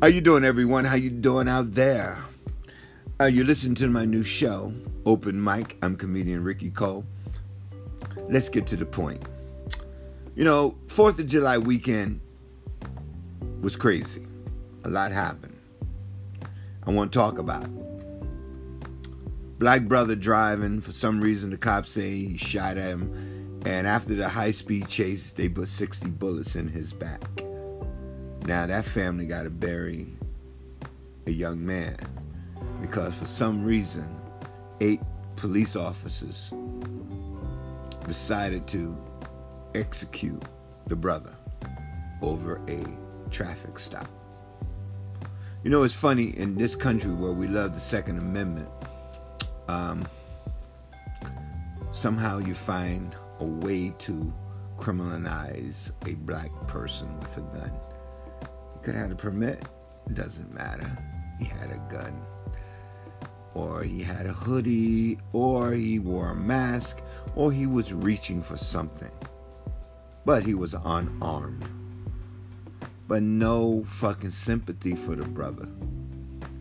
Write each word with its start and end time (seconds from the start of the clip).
How 0.00 0.06
you 0.06 0.20
doing, 0.20 0.44
everyone? 0.44 0.84
How 0.84 0.94
you 0.94 1.10
doing 1.10 1.48
out 1.48 1.74
there? 1.74 2.22
Uh, 3.20 3.24
you're 3.24 3.44
listening 3.44 3.74
to 3.74 3.88
my 3.88 4.04
new 4.04 4.22
show, 4.22 4.72
Open 5.04 5.42
Mic. 5.42 5.76
I'm 5.82 5.96
comedian 5.96 6.44
Ricky 6.44 6.70
Cole. 6.70 7.04
Let's 8.28 8.48
get 8.48 8.64
to 8.68 8.76
the 8.76 8.86
point. 8.86 9.20
You 10.36 10.44
know, 10.44 10.78
Fourth 10.86 11.18
of 11.18 11.26
July 11.26 11.58
weekend 11.58 12.20
was 13.60 13.74
crazy. 13.74 14.24
A 14.84 14.88
lot 14.88 15.10
happened. 15.10 15.58
I 16.86 16.92
want 16.92 17.12
to 17.12 17.18
talk 17.18 17.40
about. 17.40 17.68
Black 19.58 19.82
brother 19.82 20.14
driving. 20.14 20.80
For 20.80 20.92
some 20.92 21.20
reason, 21.20 21.50
the 21.50 21.58
cops 21.58 21.90
say 21.90 22.24
he 22.24 22.36
shot 22.36 22.78
at 22.78 22.88
him. 22.88 23.60
And 23.66 23.84
after 23.88 24.14
the 24.14 24.28
high 24.28 24.52
speed 24.52 24.86
chase, 24.86 25.32
they 25.32 25.48
put 25.48 25.66
60 25.66 26.08
bullets 26.10 26.54
in 26.54 26.68
his 26.68 26.92
back. 26.92 27.47
Now 28.48 28.64
that 28.64 28.86
family 28.86 29.26
got 29.26 29.42
to 29.42 29.50
bury 29.50 30.06
a 31.26 31.30
young 31.30 31.66
man 31.66 31.98
because 32.80 33.14
for 33.14 33.26
some 33.26 33.62
reason, 33.62 34.08
eight 34.80 35.02
police 35.36 35.76
officers 35.76 36.54
decided 38.06 38.66
to 38.68 38.96
execute 39.74 40.42
the 40.86 40.96
brother 40.96 41.34
over 42.22 42.58
a 42.68 42.86
traffic 43.30 43.78
stop. 43.78 44.08
You 45.62 45.68
know, 45.68 45.82
it's 45.82 45.92
funny 45.92 46.34
in 46.38 46.54
this 46.54 46.74
country 46.74 47.12
where 47.12 47.32
we 47.32 47.48
love 47.48 47.74
the 47.74 47.80
Second 47.80 48.16
Amendment, 48.16 48.70
um, 49.68 50.08
somehow 51.90 52.38
you 52.38 52.54
find 52.54 53.14
a 53.40 53.44
way 53.44 53.92
to 53.98 54.32
criminalize 54.78 55.90
a 56.06 56.14
black 56.14 56.50
person 56.66 57.14
with 57.20 57.36
a 57.36 57.42
gun. 57.42 57.70
Could 58.82 58.94
have 58.94 59.08
had 59.08 59.12
a 59.12 59.16
permit, 59.16 59.64
it 60.06 60.14
doesn't 60.14 60.52
matter. 60.54 60.90
He 61.38 61.44
had 61.44 61.70
a 61.70 61.78
gun. 61.92 62.20
Or 63.54 63.82
he 63.82 64.02
had 64.02 64.26
a 64.26 64.32
hoodie, 64.32 65.18
or 65.32 65.72
he 65.72 65.98
wore 65.98 66.30
a 66.30 66.34
mask, 66.34 67.02
or 67.34 67.52
he 67.52 67.66
was 67.66 67.92
reaching 67.92 68.42
for 68.42 68.56
something. 68.56 69.10
But 70.24 70.44
he 70.44 70.54
was 70.54 70.74
unarmed. 70.74 71.68
But 73.06 73.22
no 73.22 73.84
fucking 73.84 74.30
sympathy 74.30 74.94
for 74.94 75.16
the 75.16 75.24
brother 75.24 75.66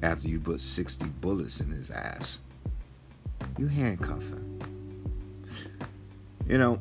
after 0.02 0.28
you 0.28 0.40
put 0.40 0.62
60 0.62 1.06
bullets 1.22 1.60
in 1.60 1.72
his 1.72 1.92
ass. 1.92 2.40
You 3.58 3.68
handcuff 3.68 4.30
him. 4.30 4.60
You 6.48 6.58
know, 6.58 6.80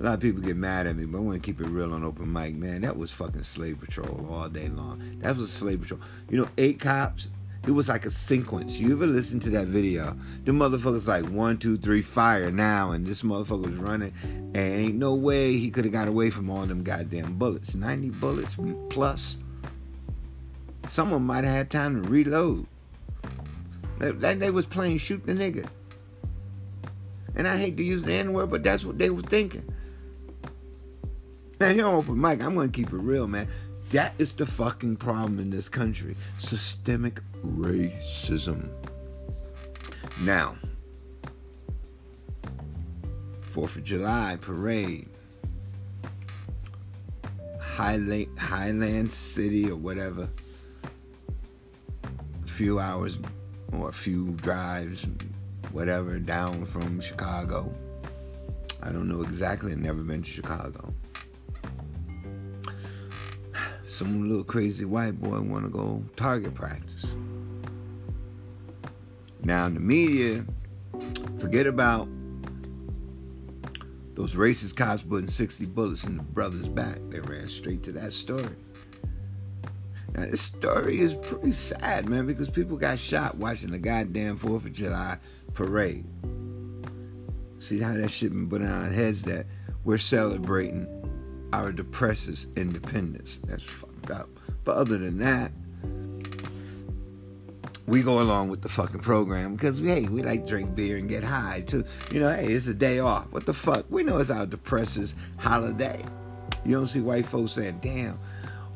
a 0.00 0.02
lot 0.02 0.14
of 0.14 0.20
people 0.20 0.40
get 0.40 0.56
mad 0.56 0.86
at 0.86 0.96
me, 0.96 1.04
but 1.04 1.18
I 1.18 1.20
want 1.20 1.42
to 1.42 1.46
keep 1.46 1.60
it 1.60 1.66
real 1.66 1.92
on 1.92 2.04
open 2.04 2.32
mic, 2.32 2.54
man. 2.54 2.80
That 2.80 2.96
was 2.96 3.10
fucking 3.10 3.42
slave 3.42 3.78
patrol 3.80 4.26
all 4.30 4.48
day 4.48 4.68
long. 4.68 5.18
That 5.18 5.36
was 5.36 5.52
slave 5.52 5.82
patrol. 5.82 6.00
You 6.30 6.38
know, 6.38 6.48
eight 6.56 6.80
cops. 6.80 7.28
It 7.66 7.72
was 7.72 7.90
like 7.90 8.06
a 8.06 8.10
sequence. 8.10 8.80
You 8.80 8.92
ever 8.92 9.06
listen 9.06 9.38
to 9.40 9.50
that 9.50 9.66
video? 9.66 10.16
The 10.44 10.52
motherfuckers 10.52 11.06
like 11.06 11.28
one, 11.28 11.58
two, 11.58 11.76
three, 11.76 12.00
fire 12.00 12.50
now, 12.50 12.92
and 12.92 13.06
this 13.06 13.20
motherfucker 13.20 13.66
was 13.66 13.74
running, 13.74 14.14
and 14.22 14.56
ain't 14.56 14.94
no 14.94 15.14
way 15.14 15.58
he 15.58 15.70
could 15.70 15.84
have 15.84 15.92
got 15.92 16.08
away 16.08 16.30
from 16.30 16.48
all 16.48 16.64
them 16.64 16.82
goddamn 16.82 17.34
bullets. 17.36 17.74
Ninety 17.74 18.08
bullets 18.08 18.56
plus. 18.88 19.36
Someone 20.86 21.24
might 21.24 21.44
have 21.44 21.54
had 21.54 21.70
time 21.70 22.02
to 22.02 22.08
reload. 22.08 22.66
That 23.98 24.40
they 24.40 24.50
was 24.50 24.64
playing 24.64 24.96
shoot 24.96 25.26
the 25.26 25.34
nigga. 25.34 25.68
And 27.36 27.46
I 27.46 27.58
hate 27.58 27.76
to 27.76 27.82
use 27.84 28.02
the 28.02 28.14
N 28.14 28.32
word, 28.32 28.50
but 28.50 28.64
that's 28.64 28.86
what 28.86 28.96
they 28.96 29.10
were 29.10 29.20
thinking. 29.20 29.70
Man, 31.60 31.78
on 31.80 31.94
open 31.94 32.18
mic, 32.18 32.42
I'm 32.42 32.54
gonna 32.54 32.68
keep 32.68 32.86
it 32.86 32.96
real, 32.96 33.28
man. 33.28 33.46
That 33.90 34.14
is 34.16 34.32
the 34.32 34.46
fucking 34.46 34.96
problem 34.96 35.38
in 35.38 35.50
this 35.50 35.68
country. 35.68 36.16
Systemic 36.38 37.20
racism. 37.44 38.70
Now, 40.22 40.56
Fourth 43.42 43.76
of 43.76 43.84
July 43.84 44.38
parade. 44.40 45.08
Highland, 47.60 48.38
Highland 48.38 49.12
City 49.12 49.68
or 49.68 49.76
whatever. 49.76 50.30
A 52.42 52.46
few 52.46 52.78
hours 52.78 53.18
or 53.72 53.90
a 53.90 53.92
few 53.92 54.30
drives, 54.36 55.04
whatever, 55.72 56.18
down 56.18 56.64
from 56.64 57.00
Chicago. 57.00 57.70
I 58.82 58.92
don't 58.92 59.08
know 59.08 59.22
exactly. 59.22 59.72
I've 59.72 59.78
never 59.78 60.00
been 60.00 60.22
to 60.22 60.30
Chicago. 60.30 60.89
Some 64.00 64.30
little 64.30 64.44
crazy 64.44 64.86
white 64.86 65.20
boy 65.20 65.42
want 65.42 65.66
to 65.66 65.68
go 65.68 66.02
target 66.16 66.54
practice. 66.54 67.14
Now 69.44 69.66
in 69.66 69.74
the 69.74 69.80
media, 69.80 70.46
forget 71.38 71.66
about 71.66 72.08
those 74.14 74.36
racist 74.36 74.74
cops 74.74 75.02
putting 75.02 75.28
60 75.28 75.66
bullets 75.66 76.04
in 76.04 76.16
the 76.16 76.22
brother's 76.22 76.66
back. 76.66 76.96
They 77.10 77.20
ran 77.20 77.46
straight 77.46 77.82
to 77.82 77.92
that 77.92 78.14
story. 78.14 78.56
Now, 80.14 80.24
this 80.24 80.40
story 80.40 81.00
is 81.00 81.12
pretty 81.12 81.52
sad, 81.52 82.08
man, 82.08 82.26
because 82.26 82.48
people 82.48 82.78
got 82.78 82.98
shot 82.98 83.36
watching 83.36 83.70
the 83.70 83.78
goddamn 83.78 84.38
4th 84.38 84.64
of 84.64 84.72
July 84.72 85.18
parade. 85.52 86.06
See 87.58 87.80
how 87.80 87.92
that 87.92 88.10
shit 88.10 88.30
been 88.30 88.48
put 88.48 88.62
on 88.62 88.94
heads 88.94 89.20
that 89.24 89.44
we're 89.84 89.98
celebrating 89.98 90.86
our 91.52 91.70
depressors' 91.70 92.46
independence. 92.56 93.40
That's 93.44 93.62
up. 94.10 94.28
But 94.64 94.76
other 94.76 94.98
than 94.98 95.18
that, 95.18 95.52
we 97.86 98.02
go 98.02 98.20
along 98.20 98.48
with 98.50 98.62
the 98.62 98.68
fucking 98.68 99.00
program 99.00 99.56
because 99.56 99.80
hey, 99.80 100.02
we 100.02 100.22
like 100.22 100.46
drink 100.46 100.74
beer 100.74 100.96
and 100.96 101.08
get 101.08 101.24
high 101.24 101.62
too. 101.66 101.84
You 102.12 102.20
know, 102.20 102.32
hey, 102.32 102.46
it's 102.52 102.68
a 102.68 102.74
day 102.74 103.00
off. 103.00 103.26
What 103.32 103.46
the 103.46 103.52
fuck? 103.52 103.84
We 103.90 104.04
know 104.04 104.18
it's 104.18 104.30
our 104.30 104.46
depressors' 104.46 105.14
holiday. 105.38 106.04
You 106.64 106.76
don't 106.76 106.86
see 106.86 107.00
white 107.00 107.26
folks 107.26 107.52
saying, 107.52 107.80
"Damn, 107.82 108.18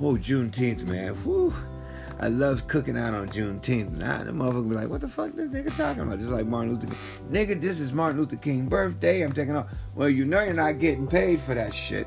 oh 0.01 0.15
Juneteenth, 0.15 0.85
man, 0.85 1.15
whew." 1.23 1.55
I 2.21 2.29
love 2.29 2.69
cooking 2.69 2.97
out 2.97 3.13
on 3.13 3.29
Juneteenth. 3.29 3.91
Now 3.91 4.23
the 4.23 4.31
motherfucker 4.31 4.69
be 4.69 4.75
like, 4.77 4.89
what 4.89 5.01
the 5.01 5.09
fuck 5.09 5.33
this 5.35 5.49
nigga 5.49 5.77
talking 5.77 6.05
about? 6.05 6.19
Just 6.19 6.31
like 6.31 6.47
Martin 6.47 6.73
Luther 6.73 6.87
King. 6.87 6.97
Nigga, 7.31 7.61
this 7.61 7.81
is 7.81 7.93
Martin 7.93 8.21
Luther 8.21 8.37
King 8.37 8.67
birthday. 8.67 9.23
I'm 9.23 9.33
taking 9.33 9.57
off. 9.57 9.67
Well, 9.95 10.09
you 10.09 10.25
know 10.25 10.43
you're 10.43 10.55
not 10.55 10.79
getting 10.79 11.07
paid 11.09 11.41
for 11.41 11.55
that 11.55 11.75
shit. 11.75 12.07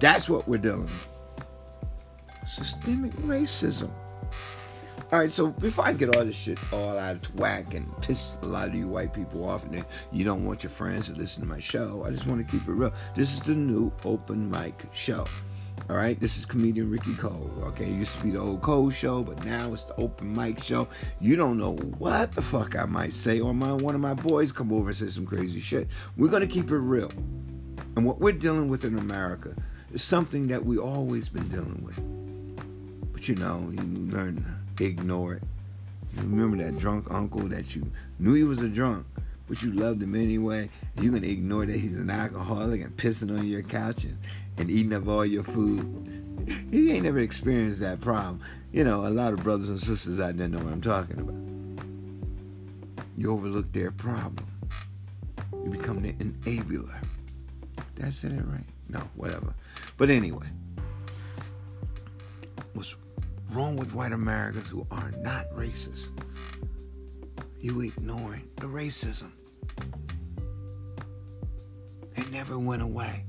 That's 0.00 0.28
what 0.28 0.48
we're 0.48 0.58
with. 0.58 1.13
Systemic 2.46 3.12
racism. 3.22 3.90
All 5.12 5.18
right, 5.18 5.30
so 5.30 5.48
before 5.48 5.86
I 5.86 5.92
get 5.92 6.14
all 6.16 6.24
this 6.24 6.36
shit 6.36 6.58
all 6.72 6.98
out 6.98 7.16
of 7.16 7.34
whack 7.36 7.74
and 7.74 7.86
piss 8.00 8.38
a 8.42 8.46
lot 8.46 8.68
of 8.68 8.74
you 8.74 8.88
white 8.88 9.12
people 9.12 9.48
off, 9.48 9.64
and 9.64 9.84
you 10.12 10.24
don't 10.24 10.44
want 10.44 10.62
your 10.62 10.70
friends 10.70 11.08
to 11.08 11.14
listen 11.14 11.42
to 11.42 11.48
my 11.48 11.60
show, 11.60 12.04
I 12.04 12.10
just 12.10 12.26
want 12.26 12.44
to 12.44 12.50
keep 12.50 12.66
it 12.66 12.72
real. 12.72 12.92
This 13.14 13.32
is 13.32 13.40
the 13.40 13.54
new 13.54 13.92
open 14.04 14.50
mic 14.50 14.84
show. 14.92 15.24
All 15.90 15.96
right, 15.96 16.18
this 16.18 16.36
is 16.38 16.46
comedian 16.46 16.90
Ricky 16.90 17.14
Cole. 17.14 17.50
Okay, 17.62 17.84
it 17.84 17.92
used 17.92 18.16
to 18.16 18.22
be 18.24 18.30
the 18.30 18.40
old 18.40 18.62
Cole 18.62 18.90
show, 18.90 19.22
but 19.22 19.44
now 19.44 19.72
it's 19.72 19.84
the 19.84 19.94
open 19.96 20.34
mic 20.34 20.62
show. 20.62 20.88
You 21.20 21.36
don't 21.36 21.58
know 21.58 21.74
what 21.98 22.32
the 22.32 22.42
fuck 22.42 22.76
I 22.76 22.84
might 22.84 23.12
say, 23.12 23.40
or 23.40 23.52
my 23.52 23.72
one 23.72 23.94
of 23.94 24.00
my 24.00 24.14
boys 24.14 24.52
come 24.52 24.72
over 24.72 24.88
and 24.88 24.96
say 24.96 25.08
some 25.08 25.26
crazy 25.26 25.60
shit. 25.60 25.88
We're 26.16 26.30
gonna 26.30 26.46
keep 26.46 26.70
it 26.70 26.78
real, 26.78 27.10
and 27.96 28.04
what 28.04 28.20
we're 28.20 28.32
dealing 28.32 28.68
with 28.68 28.84
in 28.84 28.98
America 28.98 29.54
is 29.92 30.02
something 30.02 30.48
that 30.48 30.64
we 30.64 30.78
always 30.78 31.28
been 31.28 31.48
dealing 31.48 31.82
with. 31.84 32.23
You 33.26 33.36
know, 33.36 33.70
you 33.72 33.80
learn 34.10 34.44
to 34.76 34.84
ignore 34.84 35.32
it. 35.34 35.42
You 36.14 36.22
remember 36.24 36.62
that 36.62 36.78
drunk 36.78 37.10
uncle 37.10 37.48
that 37.48 37.74
you 37.74 37.90
knew 38.18 38.34
he 38.34 38.44
was 38.44 38.60
a 38.60 38.68
drunk, 38.68 39.06
but 39.48 39.62
you 39.62 39.72
loved 39.72 40.02
him 40.02 40.14
anyway. 40.14 40.68
You're 41.00 41.14
gonna 41.14 41.28
ignore 41.28 41.64
that 41.64 41.74
he's 41.74 41.96
an 41.96 42.10
alcoholic 42.10 42.82
and 42.82 42.94
pissing 42.98 43.36
on 43.36 43.46
your 43.46 43.62
couch 43.62 44.04
and 44.04 44.18
and 44.58 44.70
eating 44.70 44.92
up 44.92 45.08
all 45.08 45.24
your 45.24 45.42
food. 45.42 46.10
He 46.70 46.92
ain't 46.92 47.04
never 47.04 47.20
experienced 47.20 47.80
that 47.80 48.02
problem. 48.02 48.40
You 48.70 48.84
know, 48.84 49.06
a 49.06 49.08
lot 49.08 49.32
of 49.32 49.42
brothers 49.42 49.70
and 49.70 49.80
sisters 49.80 50.20
out 50.20 50.36
there 50.36 50.48
know 50.48 50.58
what 50.58 50.74
I'm 50.74 50.82
talking 50.82 51.18
about. 51.18 51.86
You 53.16 53.32
overlook 53.32 53.72
their 53.72 53.90
problem. 53.90 54.46
You 55.64 55.70
become 55.70 56.02
the 56.02 56.12
enabler. 56.12 56.92
Did 57.94 58.04
I 58.04 58.10
say 58.10 58.28
that 58.28 58.46
right? 58.46 58.66
No, 58.90 58.98
whatever. 59.14 59.54
But 59.96 60.10
anyway, 60.10 60.48
what's 62.74 62.94
wrong 63.54 63.76
with 63.76 63.94
white 63.94 64.10
Americans 64.10 64.68
who 64.68 64.84
are 64.90 65.12
not 65.18 65.48
racist? 65.52 66.08
You 67.60 67.82
ignoring 67.82 68.48
the 68.56 68.66
racism. 68.66 69.30
It 72.16 72.30
never 72.32 72.58
went 72.58 72.82
away. 72.82 73.24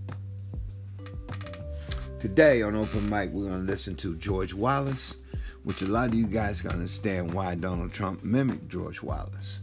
Today 2.20 2.64
on 2.64 2.76
Open 2.76 3.08
Mic, 3.08 3.30
we're 3.30 3.48
going 3.48 3.66
to 3.66 3.72
listen 3.72 3.96
to 3.98 4.16
George 4.16 4.52
Wallace, 4.52 5.18
which 5.64 5.84
a 5.84 5.88
lot 5.88 6.10
of 6.10 6.16
you 6.16 6.26
guys 6.26 6.60
can 6.62 6.72
understand 6.72 7.32
why 7.32 7.54
Donald 7.54 7.94
Trump 7.94 8.24
mimicked 8.24 8.68
George 8.68 9.04
Wallace. 9.04 9.62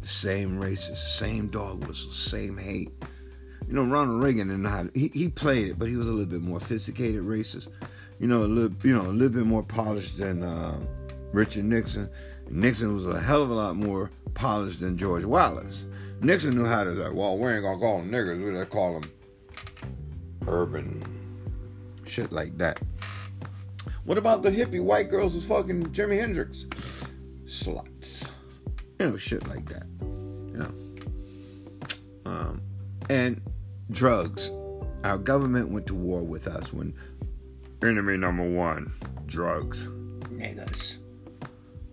The 0.00 0.08
same 0.08 0.60
racist, 0.60 0.98
same 0.98 1.48
dog 1.48 1.84
whistle, 1.84 2.12
same 2.12 2.56
hate. 2.56 2.92
You 3.66 3.74
know, 3.74 3.82
Ronald 3.82 4.22
Reagan 4.22 4.50
and 4.50 4.66
how 4.66 4.88
he, 4.94 5.10
he 5.12 5.28
played 5.28 5.68
it, 5.68 5.78
but 5.78 5.88
he 5.88 5.96
was 5.96 6.06
a 6.06 6.12
little 6.12 6.26
bit 6.26 6.40
more 6.40 6.60
sophisticated 6.60 7.22
racist. 7.24 7.68
You 8.18 8.26
know, 8.26 8.42
a 8.42 8.46
little, 8.46 8.76
you 8.86 8.94
know, 8.94 9.02
a 9.02 9.12
little 9.12 9.34
bit 9.34 9.46
more 9.46 9.62
polished 9.62 10.18
than 10.18 10.42
uh, 10.42 10.78
Richard 11.32 11.64
Nixon. 11.64 12.08
Nixon 12.50 12.94
was 12.94 13.06
a 13.06 13.20
hell 13.20 13.42
of 13.42 13.50
a 13.50 13.54
lot 13.54 13.76
more 13.76 14.10
polished 14.34 14.80
than 14.80 14.96
George 14.96 15.24
Wallace. 15.24 15.84
Nixon 16.20 16.56
knew 16.56 16.64
how 16.64 16.84
to 16.84 16.94
say, 16.94 17.10
well, 17.10 17.38
we 17.38 17.50
ain't 17.50 17.62
gonna 17.62 17.78
call 17.78 17.98
them 17.98 18.10
niggers, 18.10 18.44
we 18.44 18.52
just 18.52 18.70
call 18.70 19.00
them 19.00 19.10
urban 20.46 21.04
shit 22.06 22.32
like 22.32 22.56
that. 22.58 22.80
What 24.04 24.18
about 24.18 24.42
the 24.42 24.50
hippie 24.50 24.82
white 24.82 25.10
girls 25.10 25.34
who's 25.34 25.44
fucking 25.44 25.88
Jimi 25.88 26.18
Hendrix? 26.18 26.64
Sluts. 27.44 28.28
You 28.98 29.10
know, 29.10 29.16
shit 29.16 29.46
like 29.48 29.68
that. 29.68 29.86
You 30.00 30.56
know. 30.56 30.72
Um, 32.24 32.62
and 33.10 33.40
drugs. 33.90 34.50
Our 35.04 35.18
government 35.18 35.68
went 35.68 35.86
to 35.86 35.94
war 35.94 36.22
with 36.22 36.48
us 36.48 36.72
when 36.72 36.92
enemy 37.82 38.16
number 38.16 38.48
one, 38.48 38.92
drugs. 39.26 39.88
Niggas. 40.32 40.98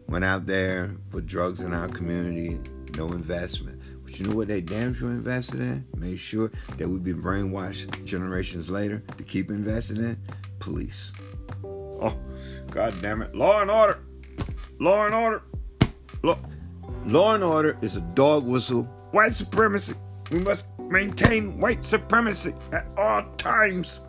Went 0.08 0.26
out 0.26 0.46
there, 0.46 0.96
put 1.10 1.26
drugs 1.26 1.62
in 1.62 1.74
our 1.74 1.88
community, 1.88 2.60
no 2.96 3.12
investment. 3.12 3.82
But 4.04 4.20
you 4.20 4.28
know 4.28 4.36
what 4.36 4.48
they 4.48 4.62
damn 4.62 4.94
sure 4.94 5.10
invested 5.10 5.62
in? 5.62 5.86
Made 5.98 6.20
sure 6.20 6.52
that 6.78 6.88
we've 6.88 7.04
been 7.04 7.22
brainwashed 7.22 8.06
generations 8.06 8.70
later 8.70 9.02
to 9.18 9.24
keep 9.24 9.50
investing 9.50 9.98
in? 9.98 10.18
Police. 10.60 11.12
Oh, 11.64 12.18
god 12.70 12.94
damn 13.02 13.22
it. 13.22 13.36
Law 13.36 13.62
and 13.62 13.72
order. 13.72 14.00
Law 14.80 15.06
and 15.06 15.16
order. 15.16 15.42
Law, 16.24 16.38
Law 17.06 17.36
and 17.36 17.44
order 17.44 17.78
is 17.82 17.96
a 17.96 18.02
dog 18.02 18.46
whistle. 18.46 18.84
White 19.12 19.34
supremacy. 19.34 19.94
We 20.32 20.40
must 20.40 20.68
maintain 20.80 21.60
white 21.60 21.86
supremacy 21.86 22.54
at 22.72 22.86
all 22.98 23.24
times. 23.38 24.02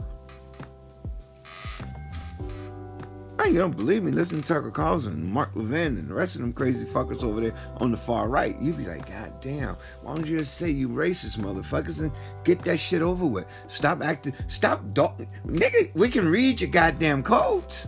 Hey, 3.47 3.53
you 3.53 3.59
don't 3.61 3.77
believe 3.77 4.03
me? 4.03 4.11
Listen 4.11 4.43
to 4.43 4.49
Tucker 4.49 4.73
Carlson, 4.73 5.13
and 5.13 5.25
Mark 5.25 5.51
Levin, 5.55 5.99
and 5.99 6.09
the 6.09 6.15
rest 6.15 6.35
of 6.35 6.41
them 6.41 6.53
crazy 6.53 6.85
fuckers 6.85 7.23
over 7.23 7.41
there 7.41 7.55
on 7.77 7.93
the 7.93 7.97
far 7.97 8.29
right. 8.29 8.61
You'd 8.61 8.77
be 8.77 8.87
like, 8.87 9.09
God 9.09 9.41
damn, 9.41 9.77
why 10.03 10.17
don't 10.17 10.27
you 10.27 10.39
just 10.39 10.57
say 10.57 10.69
you 10.69 10.89
racist 10.89 11.39
motherfuckers 11.39 12.01
and 12.01 12.11
get 12.43 12.63
that 12.63 12.79
shit 12.79 13.03
over 13.03 13.25
with? 13.25 13.47
Stop 13.69 14.03
acting, 14.03 14.35
stop, 14.49 14.83
dog, 14.95 15.29
nigga. 15.47 15.95
We 15.95 16.09
can 16.09 16.29
read 16.29 16.61
your 16.61 16.71
goddamn 16.71 17.23
codes. 17.23 17.87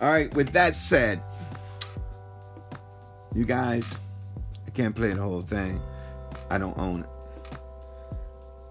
All 0.00 0.12
right, 0.12 0.32
with 0.34 0.50
that 0.50 0.76
said, 0.76 1.20
you 3.34 3.44
guys, 3.44 3.98
I 4.68 4.70
can't 4.70 4.94
play 4.94 5.14
the 5.14 5.20
whole 5.20 5.42
thing. 5.42 5.80
I 6.48 6.58
don't 6.58 6.78
own 6.78 7.00
it. 7.00 7.58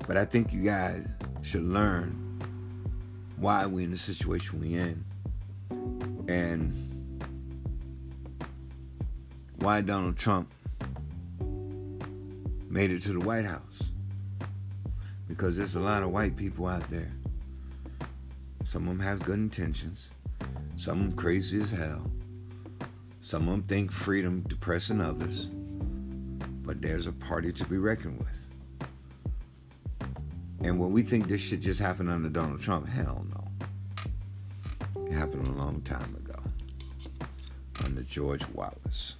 But 0.07 0.15
I 0.15 0.24
think 0.24 0.54
you 0.54 0.63
guys 0.63 1.06
should 1.42 1.65
learn 1.65 2.27
why 3.38 3.66
we 3.66 3.84
in 3.84 3.92
the 3.92 3.98
situation 3.98 4.60
we're 4.60 4.80
in 4.80 5.06
and 6.28 6.84
why 9.60 9.81
Donald 9.81 10.18
Trump 10.18 10.51
made 12.69 12.92
it 12.92 13.01
to 13.04 13.13
the 13.13 13.19
White 13.19 13.45
House. 13.45 13.84
Because 15.28 15.57
there's 15.57 15.75
a 15.75 15.80
lot 15.80 16.04
of 16.04 16.12
white 16.12 16.36
people 16.36 16.68
out 16.68 16.89
there. 16.89 17.12
Some 18.66 18.84
of 18.84 18.98
them 18.98 19.00
have 19.06 19.19
good 19.19 19.36
intentions. 19.40 20.10
Some 20.75 21.01
of 21.01 21.07
them 21.10 21.16
crazy 21.16 21.62
as 21.62 21.72
hell. 21.72 22.10
Some 23.22 23.48
of 23.48 23.50
them 23.50 23.63
think 23.63 23.92
freedom 23.92 24.42
depressing 24.48 25.01
others. 25.01 25.50
But 26.63 26.81
there's 26.81 27.07
a 27.07 27.12
party 27.12 27.51
to 27.54 27.66
be 27.66 27.78
reckoned 27.78 28.19
with. 28.19 28.47
And 30.63 30.80
when 30.80 30.92
we 30.92 31.04
think 31.04 31.27
this 31.27 31.42
shit 31.42 31.62
just 31.62 31.80
happened 31.80 32.09
under 32.09 32.30
Donald 32.30 32.62
Trump, 32.62 32.88
hell 32.88 33.25
no. 33.30 35.06
It 35.06 35.13
happened 35.13 35.48
a 35.48 35.51
long 35.51 35.81
time 35.81 36.15
ago 36.15 36.39
under 37.86 38.01
George 38.01 38.45
Wallace. 38.50 39.15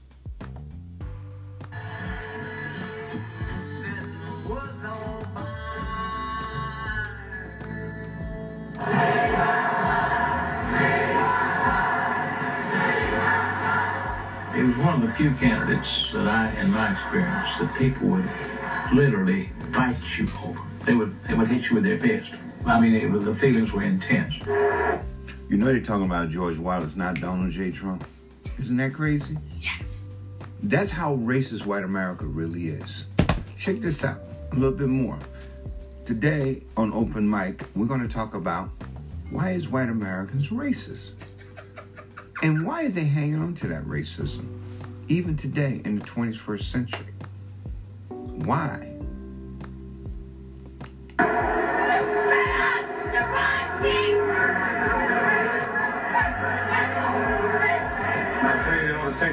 He 14.54 14.64
was 14.64 14.78
one 14.78 15.04
of 15.04 15.08
the 15.08 15.14
few 15.16 15.32
candidates 15.36 16.10
that 16.14 16.28
I, 16.28 16.60
in 16.60 16.72
my 16.72 16.94
experience, 16.94 17.50
that 17.60 17.76
people 17.78 18.08
would 18.08 18.30
literally 18.92 19.52
fight 19.72 19.98
you 20.18 20.28
over. 20.44 20.60
They 20.88 20.94
would 20.94 21.14
they 21.28 21.34
would 21.34 21.50
hit 21.50 21.70
you 21.70 21.76
with 21.76 21.84
their 21.84 22.00
fist. 22.00 22.32
I 22.66 22.80
mean, 22.80 22.96
it 22.96 23.12
was, 23.12 23.26
the 23.26 23.36
feelings 23.36 23.74
were 23.74 23.84
intense. 23.84 24.34
You 25.50 25.58
know 25.58 25.66
they're 25.66 25.82
talking 25.82 26.06
about 26.06 26.32
George 26.32 26.58
Wallace, 26.58 26.96
not 26.96 27.20
Donald 27.20 27.52
J. 27.52 27.72
Trump. 27.72 28.08
Isn't 28.58 28.78
that 28.78 28.94
crazy? 28.94 29.38
Yes. 29.60 30.06
That's 30.64 30.90
how 30.90 31.18
racist 31.18 31.66
white 31.66 31.84
America 31.84 32.26
really 32.26 32.70
is. 32.70 33.06
Check 33.60 33.80
this 33.80 34.06
out 34.06 34.22
a 34.54 34.56
little 34.56 34.78
bit 34.78 34.88
more. 34.88 35.20
Today 36.06 36.64
on 36.78 36.94
Open 36.94 37.30
Mic, 37.30 37.64
we're 37.76 37.86
going 37.86 38.08
to 38.08 38.14
talk 38.14 38.34
about 38.34 38.70
why 39.30 39.52
is 39.52 39.68
white 39.68 39.90
Americans 39.90 40.48
racist? 40.48 41.12
And 42.42 42.66
why 42.66 42.84
is 42.84 42.96
they 42.96 43.04
hanging 43.04 43.42
on 43.42 43.56
to 43.56 43.68
that 43.68 43.84
racism? 43.84 44.48
Even 45.10 45.36
today 45.36 45.82
in 45.84 46.00
the 46.00 46.06
21st 46.06 46.72
century. 46.72 47.14
Why? 48.10 48.97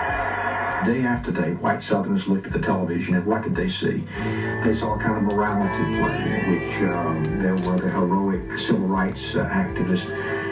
Day 0.85 1.01
after 1.01 1.31
day, 1.31 1.53
white 1.53 1.81
Southerners 1.81 2.27
looked 2.27 2.45
at 2.45 2.53
the 2.53 2.59
television 2.59 3.15
and 3.15 3.25
what 3.25 3.41
did 3.41 3.55
they 3.55 3.69
see? 3.69 4.03
They 4.63 4.75
saw 4.77 4.93
a 4.93 4.99
kind 4.99 5.17
of 5.17 5.23
morality 5.23 5.83
play, 5.97 6.15
in 6.29 6.51
which 6.51 6.75
um, 6.93 7.41
there 7.41 7.55
were 7.55 7.79
the 7.79 7.89
heroic 7.89 8.59
civil 8.59 8.85
rights 8.87 9.33
uh, 9.33 9.45
activists 9.45 10.07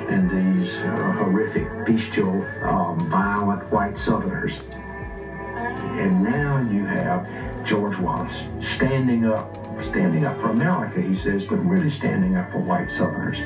and 0.09 0.31
these 0.31 0.73
uh, 0.77 1.11
horrific, 1.19 1.67
bestial, 1.85 2.43
um, 2.63 2.99
violent 3.11 3.71
white 3.71 3.95
Southerners. 3.95 4.53
And 5.55 6.23
now 6.23 6.67
you 6.71 6.83
have 6.83 7.29
George 7.63 7.99
Wallace 7.99 8.41
standing 8.59 9.25
up, 9.25 9.55
standing 9.83 10.25
up 10.25 10.39
for 10.41 10.49
America, 10.49 10.99
he 10.99 11.15
says, 11.15 11.43
but 11.43 11.57
really 11.57 11.91
standing 11.91 12.37
up 12.37 12.51
for 12.51 12.57
white 12.57 12.89
Southerners. 12.89 13.37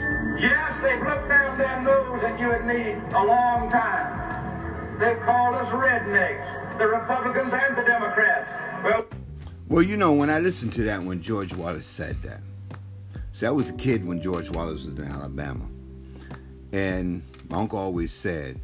Yes, 0.41 0.74
they've 0.82 1.01
looked 1.01 1.27
down 1.27 1.58
their 1.58 1.82
nose 1.82 2.24
at 2.24 2.39
you 2.39 2.51
and 2.51 2.65
me 2.65 2.96
a 3.13 3.24
long 3.25 3.70
time. 3.70 4.98
They've 5.00 5.20
called 5.20 5.53
us 5.56 5.67
rednecks, 5.67 6.57
the 6.78 6.88
Republicans 6.88 7.54
and 7.54 7.78
the 7.78 7.84
Democrats. 7.84 8.50
Well, 8.84 9.06
Well, 9.68 9.84
you 9.84 9.98
know, 9.98 10.14
when 10.14 10.30
I 10.30 10.40
listened 10.40 10.74
to 10.74 10.84
that 10.84 11.02
when 11.02 11.22
George 11.22 11.54
Wallace 11.54 11.86
said 11.86 12.22
that, 12.24 12.42
see, 13.32 13.46
I 13.46 13.52
was 13.52 13.70
a 13.70 13.74
kid 13.74 14.06
when 14.06 14.22
George 14.22 14.50
Wallace 14.50 14.84
was 14.86 14.98
in 14.98 15.04
Alabama. 15.04 15.66
And 16.72 17.24
my 17.50 17.58
uncle 17.58 17.80
always 17.80 18.12
said, 18.12 18.60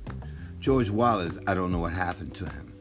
George 0.60 0.89
Wallace, 0.89 1.39
I 1.48 1.53
don't 1.53 1.72
know 1.72 1.79
what 1.79 1.93
happened 1.93 2.34
to 2.36 2.46
him. 2.46 2.74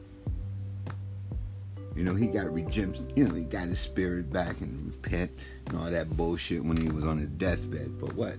You 1.95 2.03
know, 2.03 2.15
he 2.15 2.27
got 2.27 2.51
redemption, 2.51 3.11
you 3.15 3.27
know, 3.27 3.35
he 3.35 3.43
got 3.43 3.67
his 3.67 3.79
spirit 3.79 4.31
back 4.31 4.61
and 4.61 4.87
repent 4.87 5.31
and 5.67 5.77
all 5.77 5.91
that 5.91 6.15
bullshit 6.15 6.63
when 6.63 6.77
he 6.77 6.87
was 6.89 7.03
on 7.03 7.19
his 7.19 7.29
deathbed. 7.29 7.99
But 7.99 8.13
what? 8.15 8.35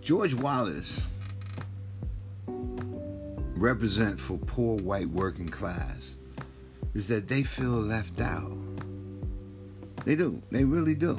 George 0.00 0.34
Wallace 0.34 1.06
represent 3.56 4.18
for 4.18 4.38
poor 4.38 4.78
white 4.78 5.08
working 5.08 5.48
class 5.48 6.16
is 6.94 7.08
that 7.08 7.28
they 7.28 7.42
feel 7.42 7.70
left 7.70 8.20
out. 8.20 8.56
They 10.04 10.14
do. 10.14 10.40
They 10.50 10.64
really 10.64 10.94
do. 10.94 11.18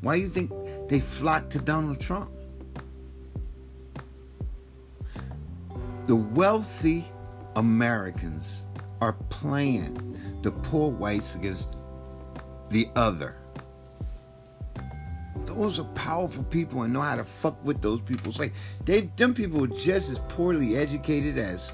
Why 0.00 0.16
do 0.16 0.22
you 0.22 0.28
think 0.28 0.50
they 0.88 1.00
flock 1.00 1.48
to 1.50 1.58
Donald 1.58 2.00
Trump? 2.00 2.30
The 6.06 6.16
wealthy 6.16 7.06
Americans 7.56 8.62
are 9.00 9.14
playing 9.30 10.18
the 10.42 10.50
poor 10.50 10.90
whites 10.90 11.36
against 11.36 11.76
the 12.70 12.88
other. 12.96 13.36
Those 15.44 15.78
are 15.78 15.84
powerful 15.94 16.44
people 16.44 16.82
and 16.82 16.92
know 16.92 17.00
how 17.00 17.16
to 17.16 17.24
fuck 17.24 17.62
with 17.64 17.80
those 17.80 18.00
people. 18.00 18.32
Say 18.32 18.52
they 18.84 19.02
them 19.16 19.34
people 19.34 19.64
are 19.64 19.68
just 19.68 20.10
as 20.10 20.18
poorly 20.28 20.76
educated 20.76 21.38
as 21.38 21.72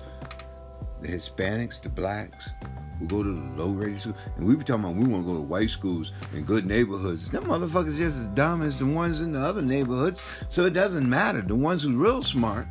the 1.00 1.08
Hispanics, 1.08 1.80
the 1.80 1.88
blacks, 1.88 2.50
who 2.98 3.06
go 3.06 3.22
to 3.22 3.32
the 3.32 3.62
low 3.62 3.70
rated 3.70 4.00
schools. 4.00 4.16
And 4.36 4.46
we 4.46 4.56
be 4.56 4.64
talking 4.64 4.84
about 4.84 4.96
we 4.96 5.06
want 5.06 5.26
to 5.26 5.32
go 5.32 5.38
to 5.38 5.42
white 5.42 5.70
schools 5.70 6.12
in 6.34 6.42
good 6.42 6.66
neighborhoods. 6.66 7.30
Them 7.30 7.44
motherfuckers 7.44 7.96
just 7.96 8.16
as 8.16 8.26
dumb 8.28 8.62
as 8.62 8.78
the 8.78 8.86
ones 8.86 9.20
in 9.20 9.32
the 9.32 9.40
other 9.40 9.62
neighborhoods. 9.62 10.22
So 10.48 10.66
it 10.66 10.72
doesn't 10.72 11.08
matter. 11.08 11.40
The 11.40 11.54
ones 11.54 11.82
who 11.82 11.96
real 11.96 12.22
smart 12.22 12.66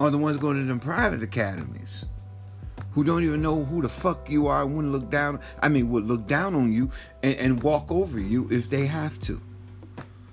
are 0.00 0.10
the 0.10 0.18
ones 0.18 0.36
going 0.36 0.56
to 0.56 0.64
them 0.64 0.80
private 0.80 1.22
academies. 1.22 2.04
Who 2.92 3.04
don't 3.04 3.24
even 3.24 3.42
know 3.42 3.64
who 3.64 3.82
the 3.82 3.88
fuck 3.88 4.30
you 4.30 4.46
are 4.46 4.62
and 4.62 4.74
wouldn't 4.76 4.92
look 4.92 5.10
down 5.10 5.40
I 5.60 5.68
mean 5.68 5.88
would 5.90 6.04
look 6.04 6.26
down 6.28 6.54
on 6.54 6.72
you 6.72 6.90
and, 7.22 7.34
and 7.36 7.62
walk 7.62 7.90
over 7.90 8.20
you 8.20 8.48
if 8.50 8.70
they 8.70 8.86
have 8.86 9.18
to. 9.20 9.40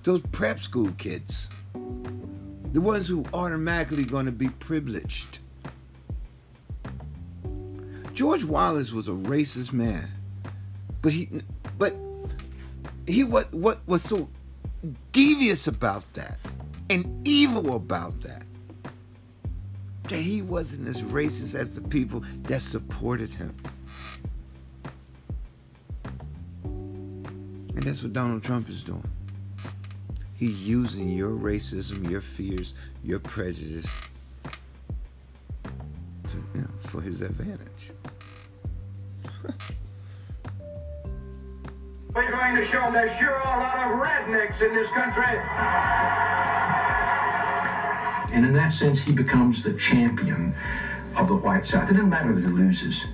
Those 0.03 0.21
prep 0.31 0.59
school 0.59 0.91
kids. 0.97 1.49
The 1.73 2.81
ones 2.81 3.07
who 3.07 3.25
automatically 3.33 4.03
gonna 4.03 4.31
be 4.31 4.49
privileged. 4.49 5.39
George 8.13 8.43
Wallace 8.43 8.91
was 8.91 9.07
a 9.07 9.11
racist 9.11 9.71
man, 9.71 10.09
but 11.01 11.13
he, 11.13 11.29
but 11.77 11.95
he 13.07 13.23
what 13.23 13.53
what 13.53 13.79
was 13.87 14.03
so 14.03 14.29
devious 15.11 15.67
about 15.67 16.11
that 16.13 16.37
and 16.89 17.27
evil 17.27 17.75
about 17.75 18.19
that 18.21 18.43
that 20.09 20.17
he 20.17 20.41
wasn't 20.41 20.87
as 20.87 21.01
racist 21.01 21.55
as 21.55 21.71
the 21.71 21.81
people 21.81 22.21
that 22.43 22.61
supported 22.61 23.33
him. 23.33 23.55
And 26.63 27.83
that's 27.83 28.03
what 28.03 28.11
Donald 28.11 28.43
Trump 28.43 28.67
is 28.67 28.83
doing. 28.83 29.09
He's 30.35 30.57
using 30.67 31.09
your 31.09 31.29
racism, 31.29 32.09
your 32.09 32.19
fears, 32.19 32.73
your 33.03 33.19
prejudice 33.19 33.87
for 36.91 36.99
his 36.99 37.21
advantage. 37.21 37.91
we're 42.13 42.29
going 42.29 42.55
to 42.57 42.67
show 42.69 42.81
them 42.81 42.91
there's 42.91 43.17
sure 43.17 43.33
a 43.33 43.45
lot 43.45 43.77
of 43.79 43.97
rednecks 43.97 44.61
in 44.61 44.75
this 44.75 44.89
country. 44.89 45.39
And 48.35 48.45
in 48.45 48.51
that 48.53 48.73
sense, 48.73 48.99
he 48.99 49.13
becomes 49.13 49.63
the 49.63 49.71
champion 49.75 50.53
of 51.15 51.29
the 51.29 51.35
white 51.35 51.65
South. 51.65 51.89
It 51.89 51.93
doesn't 51.93 52.09
matter 52.09 52.35
that 52.35 52.41
he 52.41 52.47
loses. 52.47 53.05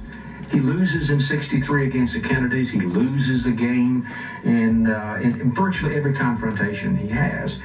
He 0.52 0.60
loses 0.60 1.12
in 1.12 1.22
63 1.22 1.86
against 1.86 2.14
the 2.14 2.22
Kennedys. 2.22 2.72
He 2.72 2.82
loses 2.82 3.46
again 3.46 4.12
in, 4.44 4.90
uh, 4.90 5.20
in, 5.22 5.40
in 5.40 5.54
virtually 5.54 5.96
every 5.96 6.16
confrontation 6.16 6.98
he 6.98 7.10
has. 7.10 7.60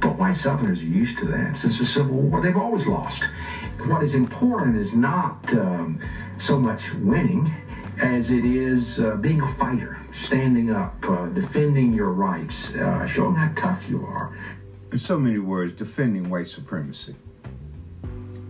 But 0.00 0.16
white 0.16 0.36
Southerners 0.36 0.78
are 0.78 0.82
used 0.82 1.18
to 1.18 1.24
that. 1.26 1.58
Since 1.60 1.78
the 1.78 1.86
Civil 1.86 2.14
War, 2.14 2.40
they've 2.40 2.56
always 2.56 2.86
lost. 2.86 3.24
What 3.90 4.04
is 4.04 4.14
important 4.14 4.76
is 4.76 4.92
not 4.92 5.52
um, 5.52 5.98
so 6.38 6.60
much 6.60 6.94
winning 6.94 7.52
as 7.98 8.30
it 8.30 8.44
is 8.44 9.00
uh, 9.00 9.16
being 9.16 9.40
a 9.40 9.48
fighter, 9.54 9.98
standing 10.26 10.70
up, 10.70 10.94
uh, 11.02 11.26
defending 11.26 11.92
your 11.92 12.10
rights, 12.10 12.70
uh, 12.74 13.04
showing 13.08 13.34
how 13.34 13.52
tough 13.60 13.82
you 13.88 14.06
are. 14.06 14.32
in 14.92 14.98
so 15.00 15.18
many 15.18 15.40
words, 15.40 15.76
defending 15.76 16.30
white 16.30 16.46
supremacy. 16.46 17.16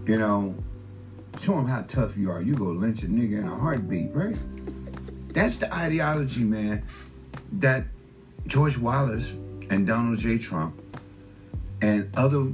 You 0.04 0.18
know, 0.18 0.54
show 1.40 1.54
them 1.54 1.66
how 1.66 1.84
tough 1.88 2.18
you 2.18 2.30
are. 2.30 2.42
You 2.42 2.54
go 2.54 2.66
lynch 2.66 3.02
a 3.02 3.06
nigga 3.06 3.38
in 3.38 3.48
a 3.48 3.56
heartbeat, 3.56 4.10
right? 4.12 4.36
That's 5.32 5.56
the 5.56 5.72
ideology, 5.74 6.44
man, 6.44 6.84
that 7.52 7.86
George 8.46 8.76
Wallace 8.76 9.32
and 9.70 9.86
Donald 9.86 10.18
J. 10.18 10.36
Trump 10.36 10.78
and 11.80 12.14
other 12.14 12.52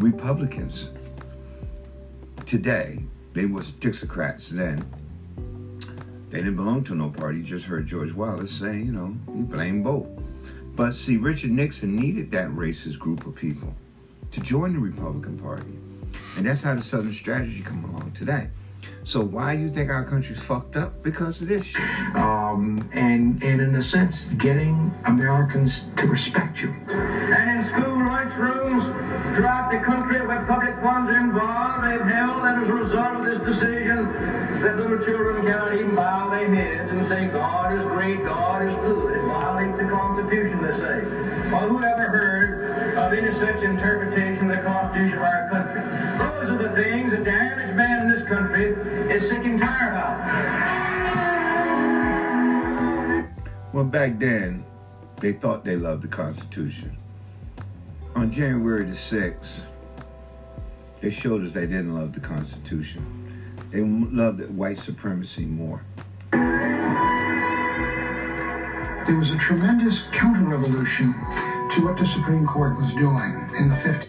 Republicans 0.00 0.90
today, 2.54 3.00
they 3.32 3.46
was 3.46 3.72
Dixiecrats 3.72 4.50
then. 4.50 4.86
They 6.30 6.38
didn't 6.38 6.54
belong 6.54 6.84
to 6.84 6.94
no 6.94 7.10
party. 7.10 7.38
You 7.38 7.44
just 7.44 7.66
heard 7.66 7.84
George 7.84 8.12
Wallace 8.12 8.52
say, 8.52 8.78
you 8.78 8.92
know, 8.92 9.12
he 9.34 9.42
blamed 9.42 9.82
both. 9.82 10.06
But 10.76 10.94
see, 10.94 11.16
Richard 11.16 11.50
Nixon 11.50 11.96
needed 11.96 12.30
that 12.30 12.48
racist 12.50 13.00
group 13.00 13.26
of 13.26 13.34
people 13.34 13.74
to 14.30 14.38
join 14.38 14.72
the 14.72 14.78
Republican 14.78 15.36
Party. 15.36 15.76
And 16.36 16.46
that's 16.46 16.62
how 16.62 16.76
the 16.76 16.82
Southern 16.82 17.12
strategy 17.12 17.60
come 17.60 17.84
along 17.86 18.12
today. 18.12 18.50
So 19.02 19.20
why 19.20 19.56
do 19.56 19.62
you 19.62 19.70
think 19.70 19.90
our 19.90 20.04
country's 20.04 20.40
fucked 20.40 20.76
up? 20.76 21.02
Because 21.02 21.42
of 21.42 21.48
this 21.48 21.64
shit. 21.64 21.82
um, 22.14 22.88
and 22.92 23.42
and 23.42 23.60
in 23.60 23.74
a 23.74 23.82
sense, 23.82 24.16
getting 24.38 24.94
Americans 25.06 25.72
to 25.96 26.06
respect 26.06 26.58
you. 26.58 26.72
Little 34.84 35.04
children 35.06 35.44
cannot 35.46 35.74
even 35.74 35.94
bow 35.94 36.28
their 36.30 36.54
heads 36.54 36.90
and 36.92 37.08
say, 37.08 37.26
God 37.28 37.72
is 37.72 37.82
great, 37.86 38.22
God 38.24 38.68
is 38.68 38.74
good. 38.84 39.16
It 39.16 39.22
violates 39.24 39.78
the 39.78 39.88
Constitution, 39.88 40.62
they 40.62 40.76
say. 40.78 41.04
Well, 41.50 41.68
who 41.68 41.82
ever 41.82 42.06
heard 42.08 42.96
of 42.98 43.12
any 43.12 43.32
such 43.40 43.62
interpretation 43.62 44.50
of 44.50 44.56
the 44.56 44.62
Constitution 44.62 45.18
of 45.18 45.22
our 45.24 45.48
country? 45.50 45.80
Those 46.18 46.50
are 46.50 46.68
the 46.68 46.74
things 46.82 47.10
that 47.12 47.24
the 47.24 47.30
average 47.30 47.74
man 47.74 48.02
in 48.02 48.08
this 48.12 48.28
country 48.28 48.74
is 49.14 49.22
sick 49.22 49.44
and 49.44 49.58
tired 49.60 49.96
of. 49.96 50.14
Well, 53.72 53.84
back 53.84 54.18
then, 54.18 54.64
they 55.20 55.32
thought 55.32 55.64
they 55.64 55.76
loved 55.76 56.02
the 56.02 56.08
Constitution. 56.08 56.96
On 58.14 58.30
January 58.30 58.84
the 58.84 58.96
6th, 58.96 59.66
they 61.00 61.10
showed 61.10 61.44
us 61.44 61.54
they 61.54 61.66
didn't 61.66 61.94
love 61.94 62.12
the 62.12 62.20
Constitution. 62.20 63.23
They 63.74 63.80
loved 63.80 64.48
white 64.50 64.78
supremacy 64.78 65.46
more. 65.46 65.82
There 66.30 66.40
was 69.16 69.30
a 69.30 69.36
tremendous 69.36 70.02
counter-revolution 70.12 71.12
to 71.12 71.84
what 71.84 71.96
the 71.96 72.06
Supreme 72.06 72.46
Court 72.46 72.78
was 72.78 72.92
doing 72.92 73.50
in 73.58 73.70
the 73.70 73.74
50s. 73.74 74.06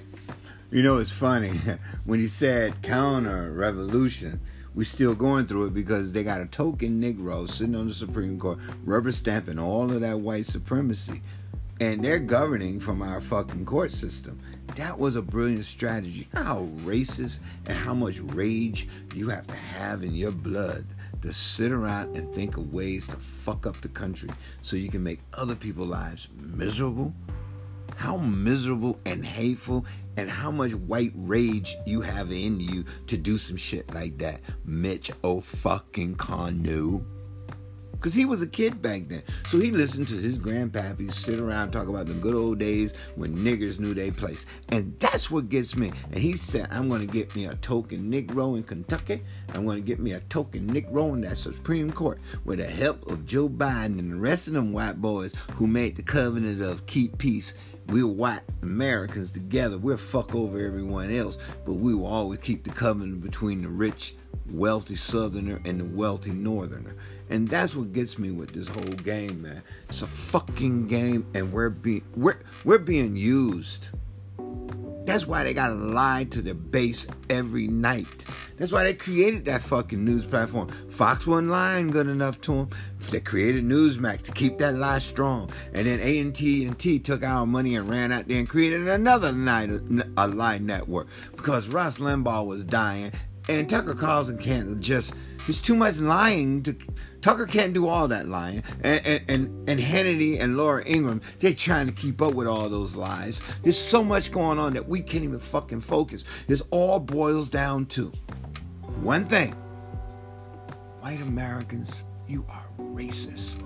You 0.70 0.84
know, 0.84 1.00
it's 1.00 1.12
funny 1.12 1.60
when 2.06 2.20
he 2.20 2.28
said 2.28 2.84
counter 2.84 3.52
revolution. 3.52 4.40
We're 4.76 4.84
still 4.84 5.16
going 5.16 5.48
through 5.48 5.66
it 5.68 5.74
because 5.74 6.12
they 6.12 6.24
got 6.24 6.42
a 6.42 6.46
token 6.46 7.02
Negro 7.02 7.50
sitting 7.50 7.76
on 7.76 7.88
the 7.88 7.94
Supreme 7.96 8.38
Court, 8.38 8.60
rubber 8.84 9.14
stamping 9.14 9.58
all 9.58 9.92
of 9.92 10.02
that 10.02 10.20
white 10.20 10.46
supremacy. 10.46 11.24
and 11.82 12.06
they're 12.06 12.20
governing 12.20 12.80
from 12.80 13.02
our 13.02 13.20
fucking 13.20 13.66
court 13.66 13.92
system. 13.92 14.40
That 14.76 14.98
was 14.98 15.16
a 15.16 15.22
brilliant 15.22 15.66
strategy. 15.66 16.10
You 16.10 16.26
know 16.34 16.44
how 16.44 16.68
racist 16.84 17.40
and 17.66 17.78
how 17.78 17.94
much 17.94 18.20
rage 18.20 18.88
you 19.14 19.30
have 19.30 19.48
to 19.48 19.56
have 19.56 20.04
in 20.04 20.14
your 20.14 20.32
blood 20.32 20.86
to 21.22 21.32
sit 21.32 21.72
around 21.72 22.16
and 22.18 22.34
think 22.34 22.58
of 22.58 22.74
ways 22.74 23.08
to 23.08 23.16
fuck 23.16 23.66
up 23.66 23.80
the 23.82 23.88
country 23.88 24.30
so 24.62 24.76
you 24.76 24.90
can 24.90 25.04
make 25.04 25.22
other 25.34 25.56
people's 25.56 25.90
lives 25.90 26.28
miserable? 26.42 27.14
How 27.96 28.18
miserable 28.18 29.00
and 29.06 29.26
hateful 29.26 29.86
and 30.18 30.30
how 30.30 30.52
much 30.52 30.74
white 30.74 31.14
rage 31.16 31.76
you 31.86 32.02
have 32.02 32.32
in 32.32 32.60
you 32.60 32.84
to 33.08 33.18
do 33.18 33.38
some 33.38 33.58
shit 33.58 33.94
like 33.94 34.18
that, 34.18 34.42
Mitch 34.66 35.12
O 35.24 35.42
fucking 35.42 36.16
Conu. 36.16 37.04
Because 38.06 38.14
he 38.14 38.26
was 38.26 38.44
a 38.44 38.48
kid 38.48 38.84
back 38.84 39.08
then. 39.08 39.24
So 39.48 39.60
he 39.60 39.72
listened 39.72 40.08
to 40.10 40.14
his 40.14 40.38
grandpappy 40.38 41.12
sit 41.12 41.40
around 41.40 41.72
talk 41.72 41.88
about 41.88 42.06
the 42.06 42.14
good 42.14 42.36
old 42.36 42.60
days 42.60 42.94
when 43.16 43.36
niggers 43.36 43.80
knew 43.80 43.96
their 43.96 44.12
place. 44.12 44.46
And 44.70 44.96
that's 45.00 45.32
what 45.32 45.50
gets 45.50 45.76
me. 45.76 45.92
And 46.12 46.20
he 46.20 46.38
said, 46.38 46.68
I'm 46.70 46.88
going 46.88 47.02
to 47.02 47.12
get 47.12 47.36
me 47.36 47.46
a 47.48 47.56
token 47.56 48.12
Negro 48.12 48.58
in 48.58 48.62
Kentucky. 48.62 49.24
I'm 49.56 49.66
going 49.66 49.78
to 49.78 49.82
get 49.82 50.00
me 50.00 50.12
a 50.12 50.20
token 50.20 50.72
Negro 50.72 51.16
in 51.16 51.22
that 51.22 51.40
Supreme 51.40 51.92
Court 51.92 52.20
with 52.44 52.60
the 52.60 52.68
help 52.68 53.10
of 53.10 53.26
Joe 53.26 53.50
Biden 53.50 53.98
and 53.98 54.12
the 54.12 54.18
rest 54.18 54.46
of 54.46 54.54
them 54.54 54.72
white 54.72 55.02
boys 55.02 55.34
who 55.54 55.66
made 55.66 55.96
the 55.96 56.04
covenant 56.04 56.62
of 56.62 56.86
keep 56.86 57.18
peace 57.18 57.56
we're 57.88 58.06
white 58.06 58.42
Americans 58.62 59.32
together. 59.32 59.80
We'll 59.80 59.98
fuck 59.98 60.36
over 60.36 60.60
everyone 60.60 61.12
else, 61.12 61.40
but 61.66 61.74
we 61.74 61.96
will 61.96 62.06
always 62.06 62.40
keep 62.40 62.64
the 62.64 62.72
covenant 62.72 63.22
between 63.22 63.64
the 63.64 63.70
rich, 63.70 64.16
wealthy 64.52 64.96
Southerner 64.96 65.60
and 65.66 65.80
the 65.80 65.86
wealthy 65.86 66.32
Northerner. 66.32 66.96
And 67.30 67.48
that's 67.48 67.76
what 67.76 67.94
gets 67.94 68.20
me 68.20 68.32
with 68.32 68.52
this 68.52 68.68
whole 68.68 68.84
game, 68.84 69.42
man. 69.42 69.64
It's 69.90 70.02
a 70.02 70.08
fucking 70.08 70.88
game, 70.88 71.26
and 71.34 71.52
we're 71.52 71.70
being 71.70 72.04
we're 72.16 72.40
we're 72.64 72.78
being 72.78 73.16
used. 73.16 73.90
That's 75.06 75.28
why 75.28 75.44
they 75.44 75.54
gotta 75.54 75.76
lie 75.76 76.24
to 76.32 76.42
their 76.42 76.56
base 76.56 77.06
every 77.30 77.68
night. 77.68 78.26
That's 78.58 78.72
why 78.72 78.84
they 78.84 78.96
created 78.96 79.46
that 79.46 79.62
fucking 79.62 80.04
news 80.04 80.26
platform. 80.26 80.70
Fox 80.90 81.28
wasn't 81.28 81.50
lying 81.50 81.90
good 81.90 82.08
enough 82.08 82.42
to 82.42 82.56
them. 82.56 82.70
They 83.12 83.20
created 83.20 83.64
Newsmax 83.64 84.24
to 84.24 84.32
keep 84.32 84.58
that 84.58 84.74
lie 84.74 84.98
strong. 84.98 85.52
And 85.74 85.86
then 85.86 86.00
AT&T 86.00 86.66
and 86.66 86.80
T 86.80 86.98
took 86.98 87.24
our 87.24 87.46
money 87.46 87.76
and 87.76 87.88
ran 87.88 88.12
out 88.12 88.28
there 88.28 88.40
and 88.40 88.50
created 88.50 88.88
another 88.88 89.32
lie, 89.32 89.70
a 90.18 90.28
lie 90.28 90.58
network 90.58 91.08
because 91.36 91.68
Rush 91.68 91.98
Limbaugh 91.98 92.48
was 92.48 92.64
dying 92.64 93.12
and 93.48 93.70
Tucker 93.70 93.96
Carlson 93.96 94.40
can't 94.40 94.80
just. 94.82 95.14
There's 95.46 95.62
too 95.62 95.76
much 95.76 95.98
lying 95.98 96.64
to. 96.64 96.76
Tucker 97.22 97.46
can't 97.48 97.74
do 97.74 97.88
all 97.88 98.08
that 98.08 98.28
lying, 98.28 98.64
and 98.84 99.06
and 99.06 99.22
and, 99.28 99.70
and 99.70 99.80
Hannity 99.80 100.40
and 100.40 100.58
Laura 100.58 100.84
Ingraham, 100.86 101.22
they're 101.40 101.54
trying 101.54 101.88
to 101.88 101.94
keep 101.94 102.22
up 102.22 102.34
with 102.34 102.48
all 102.48 102.70
those 102.70 102.96
lies. 102.96 103.42
There's 103.64 103.78
so 103.78 104.04
much 104.04 104.32
going 104.32 104.60
on 104.60 104.74
that 104.74 104.88
we 104.88 105.02
can't 105.02 105.24
even 105.24 105.40
fucking 105.40 105.82
focus. 105.82 106.26
This 106.48 106.62
all 106.70 107.00
boils 107.00 107.50
down 107.50 107.88
to 107.88 108.12
one 109.02 109.26
thing: 109.26 109.54
white 111.00 111.22
Americans, 111.22 112.04
you 112.28 112.46
are 112.50 112.66
racist. 112.80 113.62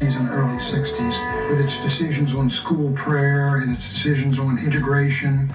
And 0.00 0.28
early 0.30 0.58
60s 0.58 1.50
with 1.50 1.60
its 1.60 1.76
decisions 1.82 2.34
on 2.34 2.50
school 2.50 2.92
prayer 2.92 3.56
and 3.56 3.76
its 3.76 3.88
decisions 3.92 4.38
on 4.38 4.58
integration 4.58 5.50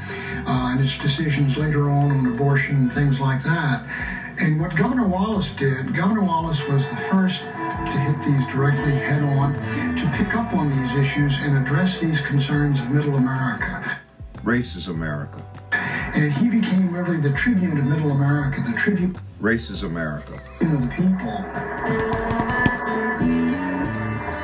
uh, 0.48 0.72
and 0.72 0.84
its 0.84 0.98
decisions 0.98 1.58
later 1.58 1.90
on 1.90 2.12
on 2.12 2.26
abortion 2.28 2.76
and 2.76 2.94
things 2.94 3.20
like 3.20 3.44
that. 3.44 3.86
And 4.40 4.60
what 4.60 4.76
Governor 4.76 5.08
Wallace 5.08 5.50
did, 5.58 5.96
Governor 5.96 6.22
Wallace 6.22 6.60
was 6.68 6.82
the 6.90 6.96
first 7.12 7.40
to 7.40 7.92
hit 7.92 8.18
these 8.26 8.54
directly 8.54 8.94
head 8.94 9.22
on, 9.22 9.54
to 9.54 10.18
pick 10.18 10.34
up 10.34 10.54
on 10.54 10.70
these 10.70 11.06
issues 11.06 11.34
and 11.38 11.58
address 11.58 12.00
these 12.00 12.20
concerns 12.22 12.80
of 12.80 12.90
middle 12.90 13.16
America. 13.16 14.00
Racist 14.44 14.88
America. 14.88 15.44
And 15.72 16.34
he 16.34 16.50
became 16.50 16.92
really 16.92 17.22
the 17.22 17.38
tribune 17.38 17.78
of 17.78 17.86
middle 17.86 18.12
America, 18.12 18.64
the 18.66 18.78
tribune 18.78 19.16
Racist 19.40 19.84
America. 19.84 20.34
of 20.62 20.82
the 20.82 20.88
people. 20.88 22.51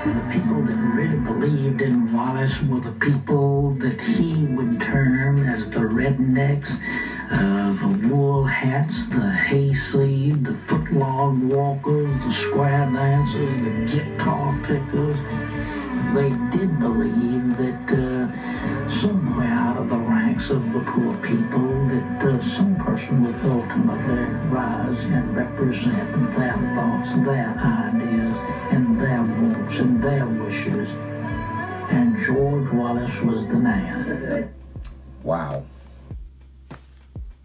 The 0.08 0.30
people 0.32 0.62
that 0.64 0.78
really 0.96 1.18
believed 1.18 1.82
in 1.82 2.14
Wallace 2.14 2.62
were 2.64 2.80
the 2.80 2.94
people 2.94 3.72
that 3.82 4.00
he 4.00 4.46
would 4.46 4.80
term 4.80 5.46
as 5.46 5.66
the 5.66 5.80
rednecks, 5.80 6.72
uh, 7.30 7.74
the 7.74 8.08
wool 8.08 8.46
hats, 8.46 9.10
the 9.10 9.30
hayseed, 9.30 10.46
the 10.46 10.54
footlog 10.68 11.44
walkers, 11.54 12.24
the 12.24 12.34
square 12.34 12.90
dancers, 12.90 13.50
the 13.62 13.98
guitar 13.98 14.58
pickers. 14.64 15.18
They 16.16 16.30
did 16.58 16.80
believe 16.80 17.58
that 17.58 17.92
uh, 17.92 18.90
somewhere 18.90 19.48
out 19.48 19.76
of 19.76 19.90
the 19.90 19.97
ranks 20.38 20.52
of 20.52 20.72
the 20.72 20.80
poor 20.92 21.16
people 21.18 21.88
that 21.88 22.24
uh, 22.24 22.42
some 22.42 22.76
person 22.76 23.24
would 23.24 23.52
ultimately 23.52 24.24
rise 24.50 25.04
and 25.06 25.36
represent 25.36 26.36
their 26.36 26.54
thoughts, 26.76 27.16
their 27.26 27.58
ideas, 27.58 28.36
and 28.72 29.00
their 29.00 29.22
wants 29.22 29.80
and 29.80 30.04
their 30.04 30.28
wishes. 30.28 30.90
And 31.90 32.18
George 32.24 32.72
Wallace 32.72 33.20
was 33.22 33.48
the 33.48 33.56
man. 33.56 34.54
Wow. 35.24 35.64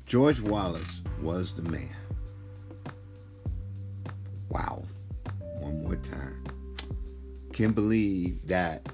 George 0.04 0.40
Wallace 0.40 1.00
was 1.22 1.54
the 1.54 1.62
man. 1.62 1.96
Wow. 4.50 4.82
One 5.60 5.82
more 5.82 5.96
time. 5.96 6.44
Can't 7.54 7.74
believe 7.74 8.46
that 8.48 8.86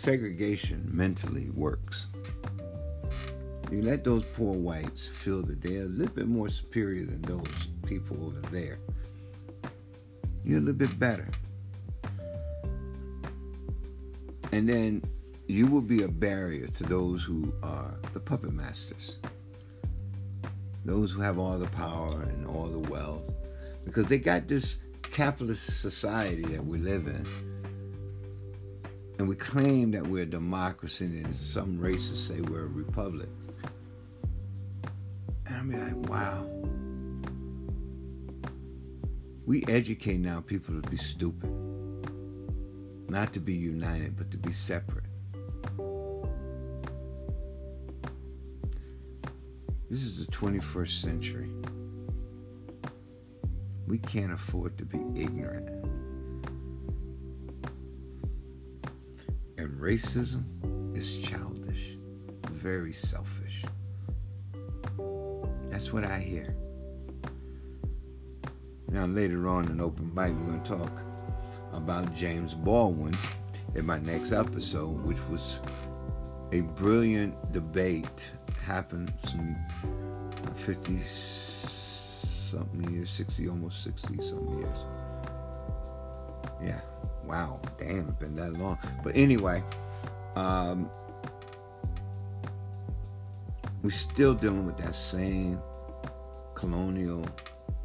segregation 0.00 0.88
mentally 0.90 1.50
works. 1.50 2.06
You 3.70 3.82
let 3.82 4.02
those 4.02 4.24
poor 4.24 4.54
whites 4.54 5.06
feel 5.06 5.42
that 5.42 5.60
they're 5.60 5.82
a 5.82 5.84
little 5.84 6.14
bit 6.14 6.26
more 6.26 6.48
superior 6.48 7.04
than 7.04 7.20
those 7.22 7.68
people 7.86 8.16
over 8.24 8.40
there. 8.50 8.78
You're 10.42 10.58
a 10.58 10.62
little 10.62 10.74
bit 10.74 10.98
better. 10.98 11.28
And 14.52 14.68
then 14.68 15.02
you 15.46 15.66
will 15.66 15.82
be 15.82 16.02
a 16.02 16.08
barrier 16.08 16.66
to 16.66 16.84
those 16.84 17.22
who 17.22 17.52
are 17.62 17.94
the 18.14 18.20
puppet 18.20 18.52
masters. 18.52 19.18
Those 20.86 21.12
who 21.12 21.20
have 21.20 21.38
all 21.38 21.58
the 21.58 21.68
power 21.68 22.22
and 22.22 22.46
all 22.46 22.68
the 22.68 22.90
wealth. 22.90 23.34
Because 23.84 24.06
they 24.06 24.18
got 24.18 24.48
this 24.48 24.78
capitalist 25.02 25.80
society 25.80 26.42
that 26.44 26.64
we 26.64 26.78
live 26.78 27.06
in. 27.06 27.49
And 29.20 29.28
we 29.28 29.34
claim 29.34 29.90
that 29.90 30.06
we're 30.06 30.22
a 30.22 30.26
democracy, 30.26 31.04
and 31.04 31.36
some 31.36 31.76
racists 31.76 32.26
say 32.28 32.40
we're 32.40 32.64
a 32.64 32.66
republic. 32.66 33.28
And 35.44 35.56
I'm 35.58 35.70
like, 35.70 36.08
wow. 36.08 36.46
We 39.44 39.62
educate 39.68 40.20
now 40.20 40.40
people 40.40 40.80
to 40.80 40.88
be 40.88 40.96
stupid. 40.96 41.50
Not 43.10 43.34
to 43.34 43.40
be 43.40 43.52
united, 43.52 44.16
but 44.16 44.30
to 44.30 44.38
be 44.38 44.52
separate. 44.52 45.04
This 49.90 50.00
is 50.00 50.24
the 50.24 50.32
21st 50.32 51.02
century. 51.02 51.50
We 53.86 53.98
can't 53.98 54.32
afford 54.32 54.78
to 54.78 54.86
be 54.86 54.96
ignorant. 55.14 55.68
Racism 59.80 60.44
is 60.96 61.18
childish, 61.18 61.96
very 62.50 62.92
selfish. 62.92 63.64
That's 65.70 65.92
what 65.92 66.04
I 66.04 66.18
hear. 66.18 66.54
Now, 68.90 69.06
later 69.06 69.48
on 69.48 69.68
in 69.70 69.80
Open 69.80 70.12
Mic, 70.14 70.34
we're 70.34 70.46
going 70.46 70.62
to 70.62 70.76
talk 70.76 70.92
about 71.72 72.14
James 72.14 72.52
Baldwin 72.52 73.14
in 73.74 73.86
my 73.86 73.98
next 74.00 74.32
episode, 74.32 75.02
which 75.06 75.20
was 75.28 75.60
a 76.52 76.60
brilliant 76.60 77.52
debate. 77.52 78.32
Happened 78.62 79.12
some 79.24 79.56
50 80.56 80.98
something 80.98 82.92
years, 82.92 83.10
60, 83.10 83.48
almost 83.48 83.82
60 83.84 84.20
something 84.20 84.58
years. 84.58 84.78
Yeah. 86.62 86.80
Wow. 87.30 87.60
Damn, 87.78 88.08
it's 88.08 88.18
been 88.18 88.34
that 88.34 88.54
long. 88.54 88.76
But 89.04 89.16
anyway, 89.16 89.62
um, 90.34 90.90
we're 93.84 93.90
still 93.90 94.34
dealing 94.34 94.66
with 94.66 94.76
that 94.78 94.96
same 94.96 95.60
colonial 96.56 97.24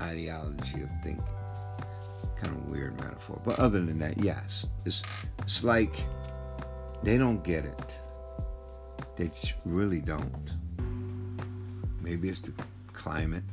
ideology 0.01 0.81
of 0.81 0.89
thinking. 1.03 1.23
Kind 2.41 2.55
of 2.57 2.67
weird 2.69 2.99
metaphor. 2.99 3.39
But 3.45 3.59
other 3.59 3.81
than 3.85 3.99
that, 3.99 4.17
yes. 4.17 4.65
It's 4.83 5.03
it's 5.43 5.63
like 5.63 5.95
they 7.03 7.19
don't 7.19 7.43
get 7.43 7.65
it. 7.65 8.01
They 9.15 9.29
really 9.63 10.01
don't. 10.01 10.49
Maybe 12.01 12.29
it's 12.29 12.39
the 12.39 12.53
climate. 12.93 13.43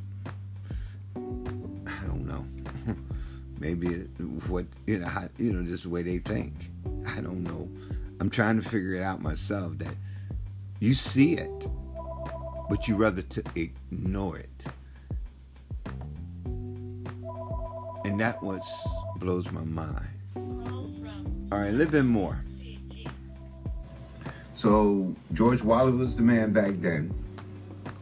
Maybe 3.62 3.86
what 4.48 4.66
you 4.88 4.98
know, 4.98 5.06
how, 5.06 5.28
you 5.38 5.52
know, 5.52 5.62
just 5.62 5.84
the 5.84 5.88
way 5.88 6.02
they 6.02 6.18
think. 6.18 6.52
I 7.06 7.20
don't 7.20 7.44
know. 7.44 7.70
I'm 8.18 8.28
trying 8.28 8.60
to 8.60 8.68
figure 8.68 8.94
it 8.94 9.04
out 9.04 9.22
myself. 9.22 9.78
That 9.78 9.94
you 10.80 10.94
see 10.94 11.34
it, 11.34 11.68
but 12.68 12.88
you 12.88 12.96
rather 12.96 13.22
to 13.22 13.44
ignore 13.54 14.38
it, 14.38 14.66
and 18.04 18.20
that 18.20 18.42
what 18.42 18.64
blows 19.18 19.48
my 19.52 19.62
mind. 19.62 20.08
All 20.34 21.58
right, 21.58 21.68
a 21.68 21.72
little 21.72 21.92
bit 21.92 22.04
more. 22.04 22.42
So 24.56 25.14
George 25.34 25.62
Wallace 25.62 25.94
was 25.94 26.16
the 26.16 26.22
man 26.22 26.52
back 26.52 26.72
then. 26.80 27.14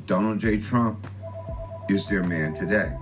Donald 0.06 0.38
J. 0.38 0.56
Trump 0.56 1.06
is 1.90 2.08
their 2.08 2.22
man 2.22 2.54
today. 2.54 2.96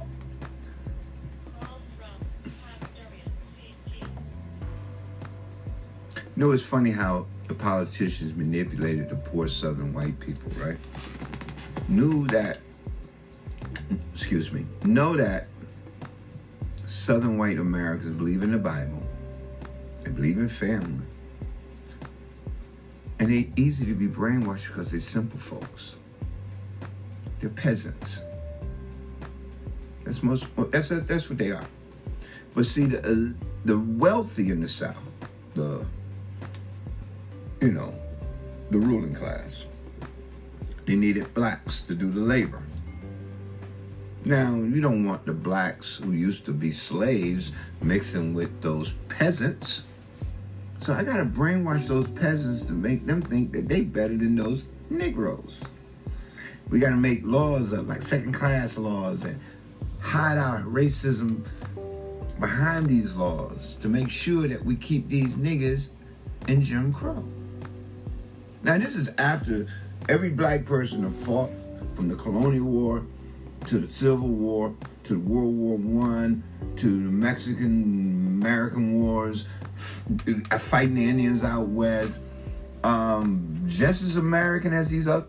You 6.38 6.44
know, 6.44 6.52
it's 6.52 6.62
funny 6.62 6.92
how 6.92 7.26
the 7.48 7.54
politicians 7.54 8.36
manipulated 8.36 9.10
the 9.10 9.16
poor 9.16 9.48
southern 9.48 9.92
white 9.92 10.20
people, 10.20 10.52
right? 10.64 10.76
Knew 11.88 12.28
that, 12.28 12.60
excuse 14.14 14.52
me, 14.52 14.64
know 14.84 15.16
that 15.16 15.48
southern 16.86 17.38
white 17.38 17.58
Americans 17.58 18.16
believe 18.16 18.44
in 18.44 18.52
the 18.52 18.58
Bible, 18.58 19.02
they 20.04 20.12
believe 20.12 20.38
in 20.38 20.48
family, 20.48 21.04
and 23.18 23.32
they're 23.32 23.52
easy 23.56 23.84
to 23.86 23.94
be 23.96 24.06
brainwashed 24.06 24.68
because 24.68 24.92
they're 24.92 25.00
simple 25.00 25.40
folks. 25.40 25.96
They're 27.40 27.50
peasants. 27.50 28.20
That's 30.04 30.22
most. 30.22 30.44
That's 30.70 30.90
that's 30.90 31.28
what 31.28 31.38
they 31.38 31.50
are. 31.50 31.66
But 32.54 32.66
see, 32.66 32.84
the 32.84 33.04
uh, 33.04 33.32
the 33.64 33.76
wealthy 33.76 34.50
in 34.50 34.60
the 34.60 34.68
South, 34.68 34.94
the 35.56 35.84
you 37.60 37.72
know, 37.72 37.92
the 38.70 38.78
ruling 38.78 39.14
class, 39.14 39.64
they 40.86 40.94
needed 40.94 41.32
blacks 41.34 41.82
to 41.82 41.94
do 41.94 42.10
the 42.10 42.20
labor. 42.20 42.62
Now, 44.24 44.54
you 44.54 44.80
don't 44.80 45.04
want 45.04 45.26
the 45.26 45.32
blacks 45.32 45.96
who 45.96 46.12
used 46.12 46.44
to 46.46 46.52
be 46.52 46.72
slaves 46.72 47.52
mixing 47.80 48.34
with 48.34 48.60
those 48.62 48.92
peasants. 49.08 49.82
So 50.82 50.92
I 50.92 51.02
gotta 51.02 51.24
brainwash 51.24 51.86
those 51.86 52.08
peasants 52.08 52.62
to 52.64 52.72
make 52.72 53.06
them 53.06 53.22
think 53.22 53.52
that 53.52 53.68
they 53.68 53.80
better 53.80 54.16
than 54.16 54.36
those 54.36 54.64
Negroes. 54.90 55.60
We 56.70 56.78
gotta 56.78 56.96
make 56.96 57.24
laws 57.24 57.72
up, 57.72 57.88
like 57.88 58.02
second 58.02 58.32
class 58.32 58.78
laws, 58.78 59.24
and 59.24 59.40
hide 60.00 60.38
our 60.38 60.60
racism 60.60 61.44
behind 62.38 62.86
these 62.86 63.16
laws 63.16 63.76
to 63.80 63.88
make 63.88 64.10
sure 64.10 64.46
that 64.46 64.64
we 64.64 64.76
keep 64.76 65.08
these 65.08 65.34
niggas 65.34 65.88
in 66.46 66.62
Jim 66.62 66.92
Crow. 66.92 67.24
Now, 68.62 68.76
this 68.78 68.96
is 68.96 69.08
after 69.18 69.66
every 70.08 70.30
black 70.30 70.64
person 70.64 71.02
have 71.04 71.16
fought 71.24 71.50
from 71.94 72.08
the 72.08 72.16
colonial 72.16 72.66
war 72.66 73.04
to 73.66 73.78
the 73.78 73.90
Civil 73.90 74.28
War 74.28 74.74
to 75.04 75.14
the 75.14 75.18
World 75.20 75.54
War 75.54 75.76
One 75.76 76.42
to 76.76 76.86
the 76.86 77.10
Mexican 77.10 78.40
American 78.42 79.00
wars, 79.00 79.44
f- 80.26 80.62
fighting 80.62 80.94
the 80.94 81.04
Indians 81.04 81.44
out 81.44 81.68
west. 81.68 82.14
Um, 82.84 83.64
just 83.66 84.02
as 84.02 84.16
American 84.16 84.72
as 84.72 84.90
these 84.90 85.08
other. 85.08 85.26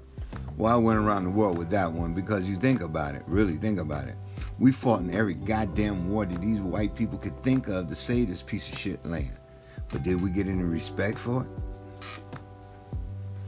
Well, 0.58 0.74
I 0.74 0.78
went 0.78 1.00
around 1.00 1.24
the 1.24 1.32
world 1.32 1.58
with 1.58 1.70
that 1.72 1.92
one 1.92 2.14
because 2.14 2.48
you 2.48 2.58
think 2.58 2.82
about 2.82 3.16
it, 3.16 3.24
really 3.26 3.58
think 3.58 3.80
about 3.80 4.08
it. 4.08 4.16
We 4.60 4.72
fought 4.72 5.02
in 5.02 5.14
every 5.14 5.34
goddamn 5.34 6.10
war 6.10 6.26
that 6.26 6.42
these 6.42 6.60
white 6.60 6.96
people 6.96 7.18
could 7.18 7.42
think 7.44 7.68
of 7.68 7.88
to 7.88 7.96
save 7.96 8.28
this 8.28 8.42
piece 8.42 8.72
of 8.72 8.78
shit 8.78 9.04
land. 9.06 9.32
But 9.88 10.04
did 10.04 10.22
we 10.22 10.30
get 10.30 10.48
any 10.48 10.64
respect 10.64 11.18
for 11.18 11.44
it? 11.44 11.48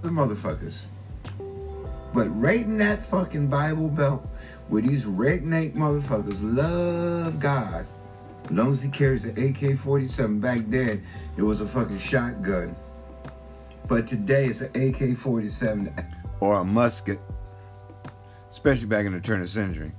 The 0.02 0.10
motherfuckers. 0.10 0.82
But 2.14 2.28
right 2.42 2.62
in 2.62 2.78
that 2.80 3.06
fucking 3.06 3.48
Bible 3.48 3.88
Belt, 3.88 4.28
where 4.68 4.82
these 4.82 5.04
redneck 5.04 5.74
motherfuckers 5.76 6.40
love 6.42 7.40
God, 7.40 7.86
as 8.46 8.52
long 8.52 8.74
as 8.74 8.82
he 8.82 8.90
carries 8.90 9.24
an 9.26 9.32
AK-47, 9.32 10.42
back 10.42 10.62
then 10.68 11.06
it 11.38 11.42
was 11.44 11.62
a 11.62 11.68
fucking 11.68 12.00
shotgun. 12.00 12.76
But 13.88 14.08
today 14.08 14.48
it's 14.48 14.62
an 14.62 14.70
AK-47 14.70 16.06
or 16.40 16.56
a 16.56 16.66
musket, 16.66 17.20
especially 18.50 18.88
back 18.88 19.06
in 19.06 19.14
the 19.14 19.20
turn 19.20 19.42
of 19.42 19.48
the 19.48 19.52
century. 19.52 19.92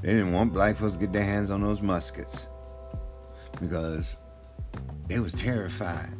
They 0.00 0.12
didn't 0.12 0.32
want 0.32 0.52
black 0.52 0.76
folks 0.76 0.94
to 0.94 1.00
get 1.00 1.12
their 1.12 1.24
hands 1.24 1.50
on 1.50 1.60
those 1.60 1.82
muskets 1.82 2.48
because 3.60 4.16
they 5.08 5.18
was 5.18 5.32
terrified. 5.32 6.12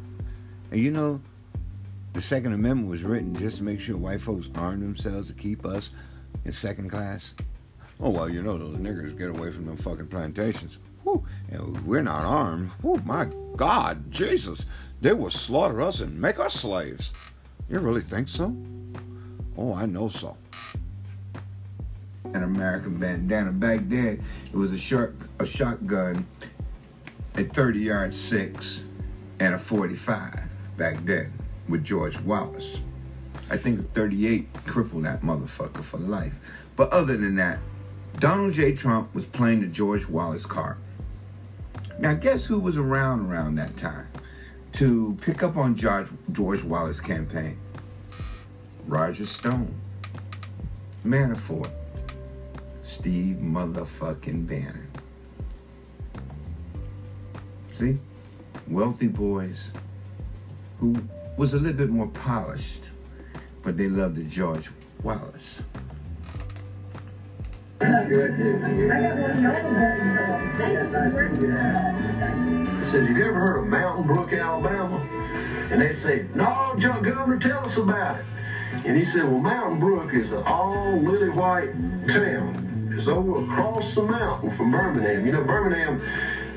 And 0.69 0.79
you 0.79 0.91
know, 0.91 1.21
the 2.13 2.21
Second 2.21 2.53
Amendment 2.53 2.89
was 2.89 3.03
written 3.03 3.33
just 3.35 3.57
to 3.57 3.63
make 3.63 3.79
sure 3.79 3.95
white 3.95 4.19
folks 4.19 4.49
armed 4.55 4.83
themselves 4.83 5.29
to 5.29 5.33
keep 5.33 5.65
us 5.65 5.91
in 6.43 6.51
second 6.51 6.89
class. 6.89 7.35
Oh 8.01 8.09
well, 8.09 8.27
you 8.27 8.41
know 8.41 8.57
those 8.57 8.75
niggers 8.77 9.17
get 9.17 9.29
away 9.29 9.51
from 9.51 9.65
them 9.65 9.77
fucking 9.77 10.07
plantations. 10.07 10.79
Whew, 11.03 11.25
and 11.49 11.85
we're 11.85 12.01
not 12.01 12.25
armed. 12.25 12.69
Whew, 12.81 13.01
my 13.05 13.27
God, 13.55 14.11
Jesus, 14.11 14.65
they 14.99 15.13
will 15.13 15.29
slaughter 15.29 15.81
us 15.81 16.01
and 16.01 16.19
make 16.19 16.39
us 16.39 16.55
slaves. 16.55 17.13
You 17.69 17.79
really 17.79 18.01
think 18.01 18.27
so? 18.27 18.55
Oh, 19.57 19.73
I 19.73 19.85
know 19.85 20.09
so. 20.09 20.35
An 22.33 22.43
American 22.43 22.97
bandana 22.97 23.51
back 23.51 23.81
then, 23.85 24.23
it 24.45 24.55
was 24.55 24.73
a 24.73 24.77
short 24.77 25.15
a 25.39 25.45
shotgun, 25.45 26.25
a 27.35 27.43
30 27.45 27.91
aught 27.91 28.13
six, 28.13 28.83
and 29.39 29.55
a 29.55 29.59
45 29.59 30.39
back 30.77 30.97
then 31.05 31.31
with 31.67 31.83
George 31.83 32.19
Wallace. 32.21 32.77
I 33.49 33.57
think 33.57 33.79
a 33.79 33.83
38 33.83 34.47
crippled 34.65 35.05
that 35.05 35.21
motherfucker 35.21 35.83
for 35.83 35.97
life. 35.97 36.33
But 36.75 36.91
other 36.91 37.17
than 37.17 37.35
that, 37.35 37.59
Donald 38.19 38.53
J. 38.53 38.75
Trump 38.75 39.13
was 39.13 39.25
playing 39.25 39.61
the 39.61 39.67
George 39.67 40.07
Wallace 40.07 40.45
card. 40.45 40.77
Now, 41.99 42.13
guess 42.13 42.45
who 42.45 42.59
was 42.59 42.77
around 42.77 43.29
around 43.29 43.55
that 43.55 43.77
time 43.77 44.07
to 44.73 45.17
pick 45.21 45.43
up 45.43 45.57
on 45.57 45.75
George, 45.75 46.07
George 46.31 46.63
Wallace 46.63 46.99
campaign? 46.99 47.57
Roger 48.87 49.25
Stone, 49.25 49.73
Manafort, 51.05 51.69
Steve 52.83 53.37
motherfucking 53.37 54.47
Bannon. 54.47 54.87
See? 57.73 57.97
Wealthy 58.67 59.07
boys 59.07 59.71
who 60.79 60.95
was 61.37 61.53
a 61.53 61.57
little 61.57 61.77
bit 61.77 61.89
more 61.89 62.07
polished, 62.07 62.89
but 63.63 63.77
they 63.77 63.87
loved 63.87 64.15
the 64.15 64.23
George 64.23 64.69
Wallace. 65.03 65.63
Says, 72.91 73.09
you 73.09 73.25
ever 73.25 73.33
heard 73.33 73.57
of 73.59 73.67
Mountain 73.67 74.05
Brook, 74.05 74.33
Alabama? 74.33 74.99
And 75.71 75.81
they 75.81 75.93
say, 75.93 76.27
no, 76.35 76.75
John 76.77 77.01
Governor, 77.01 77.39
tell 77.39 77.65
us 77.65 77.77
about 77.77 78.19
it. 78.19 78.25
And 78.85 78.97
he 78.97 79.05
said, 79.05 79.23
well, 79.23 79.39
Mountain 79.39 79.79
Brook 79.79 80.13
is 80.13 80.31
an 80.31 80.43
all 80.43 81.01
lily 81.01 81.29
white 81.29 81.71
town. 82.07 82.93
It's 82.95 83.07
over 83.07 83.43
across 83.43 83.95
the 83.95 84.03
mountain 84.03 84.51
from 84.55 84.71
Birmingham. 84.71 85.25
You 85.25 85.31
know, 85.31 85.43
Birmingham 85.43 85.99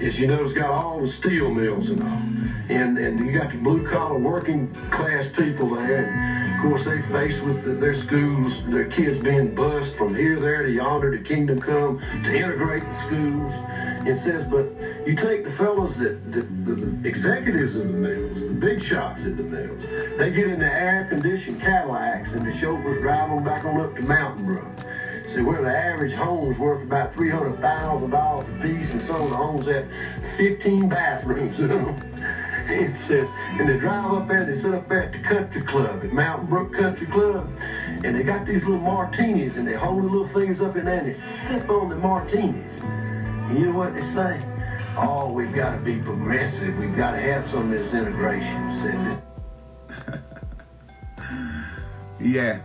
is, 0.05 0.19
you 0.19 0.27
know, 0.27 0.45
it's 0.45 0.53
got 0.53 0.71
all 0.71 1.01
the 1.01 1.11
steel 1.11 1.51
mills 1.51 1.89
and 1.89 2.03
all. 2.03 2.23
And, 2.69 2.99
and 2.99 3.19
you 3.19 3.39
got 3.39 3.51
the 3.51 3.59
blue 3.59 3.89
collar 3.89 4.19
working 4.19 4.73
class 4.91 5.27
people 5.37 5.75
there. 5.75 6.05
And 6.05 6.57
of 6.57 6.63
course, 6.63 6.85
they 6.85 7.01
faced 7.11 7.43
with 7.43 7.65
the, 7.65 7.73
their 7.73 7.99
schools, 7.99 8.53
their 8.69 8.87
kids 8.87 9.23
being 9.23 9.55
bused 9.55 9.95
from 9.97 10.15
here, 10.15 10.39
there, 10.39 10.63
to 10.63 10.71
yonder, 10.71 11.17
to 11.17 11.23
Kingdom 11.23 11.61
Come, 11.61 12.01
to 12.01 12.35
integrate 12.35 12.83
the 12.83 13.01
schools. 13.07 13.55
It 14.07 14.23
says, 14.23 14.47
but 14.51 14.67
you 15.07 15.17
take 15.17 15.45
the 15.45 15.53
fellows 15.53 15.97
that, 15.97 16.33
that 16.33 16.67
the, 16.67 16.75
the 16.75 17.09
executives 17.09 17.75
of 17.75 17.87
the 17.87 17.93
mills, 17.93 18.35
the 18.35 18.49
big 18.49 18.83
shots 18.83 19.25
at 19.25 19.37
the 19.37 19.43
mills, 19.43 19.81
they 20.19 20.31
get 20.31 20.49
in 20.49 20.59
the 20.59 20.71
air-conditioned 20.71 21.61
Cadillacs 21.61 22.31
and 22.33 22.47
the 22.47 22.53
chauffeurs 22.53 23.01
drive 23.01 23.31
them 23.31 23.45
back 23.45 23.65
on 23.65 23.81
up 23.81 23.97
to 23.97 24.03
Mountain 24.03 24.47
Brook. 24.47 24.67
Where 25.43 25.63
the 25.63 25.77
average 25.77 26.13
home's 26.13 26.57
worth 26.59 26.83
about 26.83 27.13
$300,000 27.15 28.41
a 28.41 28.63
piece, 28.63 28.91
and 28.93 29.07
some 29.07 29.21
of 29.23 29.31
the 29.31 29.37
homes 29.37 29.67
have 29.67 29.89
15 30.37 30.89
bathrooms 30.89 31.59
in 31.59 31.69
them. 31.69 32.15
It 32.69 32.97
says, 33.07 33.29
and 33.59 33.69
they 33.69 33.77
drive 33.79 34.13
up 34.13 34.29
there, 34.29 34.45
they 34.45 34.57
sit 34.57 34.73
up 34.73 34.89
there 34.89 35.03
at 35.03 35.13
the 35.13 35.19
country 35.19 35.63
club, 35.63 36.05
at 36.05 36.13
Mountain 36.13 36.47
Brook 36.47 36.73
Country 36.73 37.07
Club, 37.09 37.51
and 38.05 38.17
they 38.17 38.23
got 38.23 38.47
these 38.47 38.63
little 38.63 38.79
martinis, 38.79 39.57
and 39.57 39.67
they 39.67 39.75
hold 39.75 40.05
the 40.05 40.07
little 40.07 40.29
things 40.29 40.61
up 40.61 40.77
in 40.77 40.85
there, 40.85 41.01
and 41.01 41.15
they 41.15 41.21
sip 41.49 41.69
on 41.69 41.89
the 41.89 41.97
martinis. 41.97 42.75
And 42.81 43.59
you 43.59 43.67
know 43.67 43.79
what 43.79 43.95
they 43.95 44.07
say? 44.13 44.41
Oh, 44.97 45.33
we've 45.33 45.53
got 45.53 45.73
to 45.73 45.79
be 45.79 45.97
progressive. 45.97 46.79
We've 46.79 46.97
got 46.97 47.13
to 47.13 47.21
have 47.21 47.51
some 47.51 47.73
of 47.73 47.79
this 47.79 47.93
integration, 47.93 48.73
says 48.81 49.19
it. 49.19 50.21
Yeah. 52.21 52.61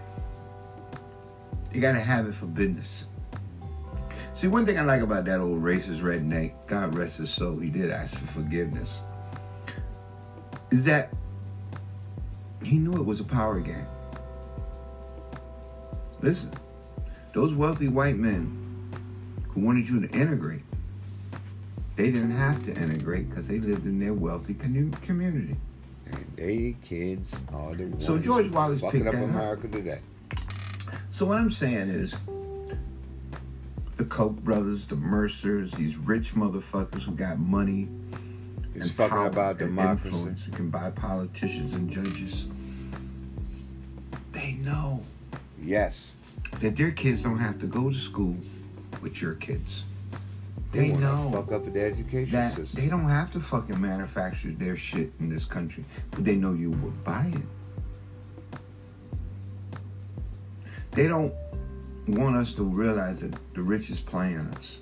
You 1.73 1.81
gotta 1.81 1.99
have 1.99 2.27
it 2.27 2.33
for 2.33 2.45
business. 2.45 3.05
See, 4.33 4.47
one 4.47 4.65
thing 4.65 4.79
I 4.79 4.83
like 4.83 5.01
about 5.01 5.25
that 5.25 5.39
old 5.39 5.61
racist 5.61 6.01
redneck, 6.01 6.53
God 6.67 6.95
rest 6.95 7.17
his 7.17 7.29
soul, 7.29 7.59
he 7.59 7.69
did 7.69 7.91
ask 7.91 8.15
for 8.15 8.27
forgiveness, 8.27 8.89
is 10.71 10.83
that 10.85 11.13
he 12.63 12.77
knew 12.77 12.93
it 12.93 13.05
was 13.05 13.19
a 13.19 13.23
power 13.23 13.59
game. 13.59 13.85
Listen, 16.21 16.51
those 17.33 17.53
wealthy 17.53 17.87
white 17.87 18.17
men 18.17 18.55
who 19.49 19.61
wanted 19.61 19.87
you 19.89 20.05
to 20.05 20.09
integrate, 20.15 20.63
they 21.95 22.11
didn't 22.11 22.31
have 22.31 22.63
to 22.65 22.73
integrate 22.73 23.29
because 23.29 23.47
they 23.47 23.59
lived 23.59 23.85
in 23.85 23.99
their 23.99 24.13
wealthy 24.13 24.53
community. 24.53 25.57
And 26.05 26.25
they 26.35 26.75
kids 26.81 27.39
are 27.53 27.75
the 27.75 27.85
ones 27.85 28.05
So 28.05 28.17
George 28.17 28.49
Wallace 28.49 28.79
fucking 28.79 29.03
picked 29.03 29.13
up 29.13 29.19
that 29.19 29.23
up. 29.23 29.29
America 29.29 29.67
today. 29.67 29.99
So 31.19 31.25
what 31.25 31.37
I'm 31.37 31.51
saying 31.51 31.89
is, 31.89 32.15
the 33.97 34.05
Koch 34.05 34.37
brothers, 34.37 34.87
the 34.87 34.95
Mercers, 34.95 35.69
these 35.73 35.97
rich 35.97 36.33
motherfuckers 36.33 37.01
who 37.01 37.11
got 37.11 37.37
money 37.37 37.89
It's 38.73 38.85
and 38.85 38.91
fucking 38.93 39.17
power 39.17 39.25
about 39.27 39.59
and 39.59 39.75
democracy. 39.75 40.15
influence, 40.15 40.47
You 40.47 40.53
can 40.53 40.69
buy 40.69 40.91
politicians 40.91 41.73
and 41.73 41.89
judges. 41.89 42.47
They 44.31 44.53
know 44.53 45.03
Yes. 45.61 46.15
that 46.61 46.77
their 46.77 46.91
kids 46.91 47.21
don't 47.21 47.39
have 47.39 47.59
to 47.59 47.65
go 47.67 47.89
to 47.89 47.97
school 47.99 48.37
with 49.01 49.21
your 49.21 49.33
kids. 49.33 49.83
They, 50.71 50.91
They 50.91 50.93
know 50.93 51.31
fuck 51.33 51.51
up 51.51 51.73
the 51.73 51.81
education 51.81 52.31
that 52.31 52.53
system. 52.53 52.81
they 52.81 52.87
don't 52.89 53.09
have 53.09 53.29
to 53.33 53.41
fucking 53.41 53.81
manufacture 53.81 54.51
their 54.51 54.77
shit 54.77 55.11
in 55.19 55.27
this 55.29 55.43
country, 55.43 55.83
but 56.11 56.23
they 56.23 56.35
know 56.37 56.53
you 56.53 56.71
will 56.71 56.93
buy 57.03 57.29
it. 57.35 57.58
They 60.99 61.07
don't 61.07 61.33
want 62.07 62.35
us 62.35 62.53
to 62.55 62.63
realize 62.63 63.21
that 63.21 63.33
the 63.53 63.61
rich 63.61 63.89
is 63.89 64.01
playing 64.01 64.53
us. 64.57 64.79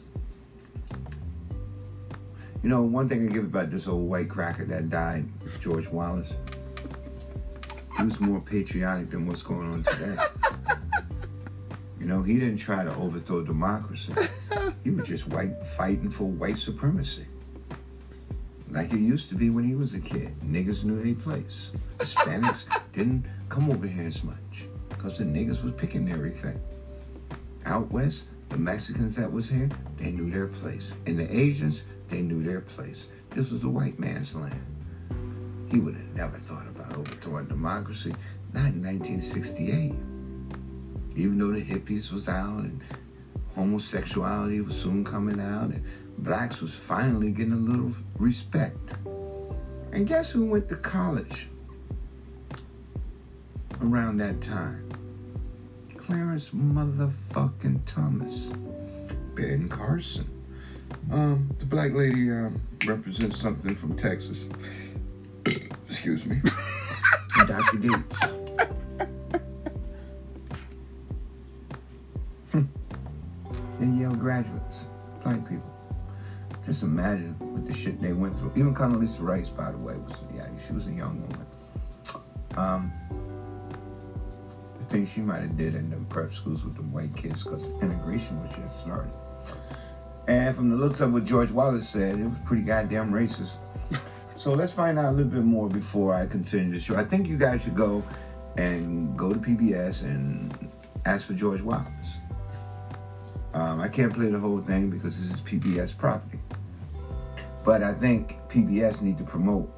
You 2.64 2.70
know, 2.70 2.82
one 2.82 3.08
thing 3.08 3.30
I 3.30 3.32
give 3.32 3.44
about 3.44 3.70
this 3.70 3.88
old 3.88 4.10
white 4.10 4.28
cracker 4.28 4.66
that 4.66 4.90
died, 4.90 5.30
George 5.62 5.88
Wallace. 5.90 6.32
He 7.98 8.04
was 8.04 8.20
more 8.20 8.42
patriotic 8.42 9.12
than 9.12 9.28
what's 9.28 9.44
going 9.44 9.72
on 9.72 9.84
today. 9.84 10.18
You 12.00 12.06
know, 12.06 12.24
he 12.24 12.36
didn't 12.36 12.58
try 12.58 12.84
to 12.84 12.96
overthrow 12.96 13.44
democracy. 13.44 14.14
He 14.84 14.90
was 14.92 15.08
just 15.08 15.28
white 15.28 15.54
fighting 15.76 16.10
for 16.10 16.24
white 16.24 16.58
supremacy. 16.58 17.26
Like 18.72 18.92
it 18.94 19.00
used 19.00 19.30
to 19.30 19.36
be 19.36 19.50
when 19.50 19.66
he 19.66 19.76
was 19.76 19.94
a 19.94 20.00
kid. 20.00 20.34
Niggas 20.42 20.84
knew 20.84 21.04
their 21.04 21.14
place. 21.16 21.72
Hispanics 21.98 22.62
didn't 22.94 23.26
come 23.50 23.70
over 23.70 23.86
here 23.86 24.08
as 24.08 24.24
much 24.24 24.38
because 25.08 25.20
the 25.20 25.26
niggas 25.26 25.64
was 25.64 25.74
picking 25.78 26.12
everything. 26.12 26.60
Out 27.66 27.90
west, 27.94 28.26
the 28.50 28.58
Mexicans 28.58 29.16
that 29.16 29.32
was 29.32 29.48
here, 29.48 29.70
they 29.98 30.12
knew 30.12 30.30
their 30.30 30.48
place. 30.48 30.92
And 31.06 31.18
the 31.18 31.34
Asians, 31.34 31.84
they 32.10 32.22
knew 32.22 32.44
their 32.44 32.60
place. 32.60 33.08
This 33.30 33.50
was 33.50 33.64
a 33.64 33.70
white 33.70 33.98
man's 33.98 34.36
land. 34.36 34.62
He 35.72 35.80
would 35.80 35.96
have 35.96 36.14
never 36.14 36.38
thought 36.40 36.68
about 36.68 36.98
overthrowing 36.98 37.46
democracy, 37.46 38.14
not 38.52 38.74
in 38.74 38.84
1968. 38.84 39.94
Even 41.16 41.40
though 41.40 41.54
the 41.54 41.64
hippies 41.64 42.12
was 42.12 42.28
out 42.28 42.60
and 42.60 42.82
homosexuality 43.56 44.60
was 44.60 44.76
soon 44.76 45.06
coming 45.06 45.40
out 45.40 45.70
and 45.70 45.86
blacks 46.18 46.60
was 46.60 46.74
finally 46.74 47.32
getting 47.32 47.54
a 47.54 47.56
little 47.56 47.94
respect. 48.18 48.92
And 49.94 50.06
guess 50.06 50.32
who 50.32 50.46
went 50.48 50.68
to 50.68 50.76
college 50.76 51.48
around 53.82 54.18
that 54.18 54.42
time? 54.42 54.87
Clarence 56.08 56.48
motherfucking 56.52 57.82
Thomas. 57.86 58.48
Ben 59.36 59.68
Carson. 59.68 60.26
Um, 61.12 61.54
the 61.60 61.66
black 61.66 61.92
lady 61.94 62.32
um, 62.32 62.62
represents 62.86 63.42
something 63.42 63.76
from 63.76 63.98
Texas. 63.98 64.46
Excuse 65.90 66.26
me. 66.26 66.38
And 67.40 67.50
Dr. 67.50 67.78
Gates. 67.78 68.20
They're 73.80 73.90
Yale 73.90 74.16
graduates, 74.16 74.86
black 75.24 75.48
people. 75.48 75.72
Just 76.66 76.82
imagine 76.82 77.36
what 77.38 77.68
the 77.68 77.74
shit 77.74 78.02
they 78.02 78.14
went 78.14 78.36
through. 78.40 78.54
Even 78.56 78.74
Condoleezza 78.74 79.22
Rice, 79.22 79.50
by 79.50 79.72
the 79.72 79.78
way, 79.78 79.94
was 79.94 80.16
yeah, 80.34 80.48
she 80.66 80.74
was 80.74 80.88
a 80.88 80.92
young 80.92 81.22
woman. 81.22 81.46
Um, 82.56 82.92
the 84.98 85.06
things 85.06 85.14
she 85.14 85.22
might 85.22 85.42
have 85.42 85.58
did 85.58 85.76
in 85.76 85.90
them 85.90 86.06
prep 86.10 86.34
schools 86.34 86.64
with 86.64 86.76
the 86.76 86.82
white 86.82 87.16
kids, 87.16 87.44
because 87.44 87.68
integration 87.82 88.42
was 88.42 88.56
just 88.56 88.80
started. 88.82 89.12
And 90.28 90.56
from 90.56 90.70
the 90.70 90.76
looks 90.76 91.00
of 91.00 91.14
what 91.14 91.24
George 91.24 91.52
Wallace 91.52 91.88
said, 91.88 92.20
it 92.20 92.24
was 92.24 92.38
pretty 92.46 92.64
goddamn 92.64 93.12
racist. 93.12 93.54
So 94.38 94.52
let's 94.52 94.72
find 94.72 95.00
out 95.00 95.06
a 95.06 95.16
little 95.16 95.32
bit 95.32 95.44
more 95.44 95.68
before 95.68 96.14
I 96.14 96.28
continue 96.28 96.72
the 96.72 96.80
show. 96.80 96.96
I 96.96 97.04
think 97.04 97.28
you 97.28 97.38
guys 97.38 97.64
should 97.64 97.76
go 97.76 98.04
and 98.56 99.18
go 99.18 99.34
to 99.34 99.40
PBS 99.40 100.04
and 100.04 100.70
ask 101.06 101.26
for 101.26 101.34
George 101.34 101.60
Wallace. 101.62 101.88
Um, 103.56 103.82
I 103.82 103.88
can't 103.88 104.14
play 104.14 104.28
the 104.28 104.38
whole 104.38 104.62
thing 104.62 104.92
because 104.92 105.20
this 105.20 105.32
is 105.32 105.42
PBS 105.42 105.98
property. 105.98 106.40
But 107.66 107.82
I 107.82 107.96
think 107.96 108.38
PBS 108.48 109.02
need 109.02 109.18
to 109.18 109.24
promote 109.24 109.74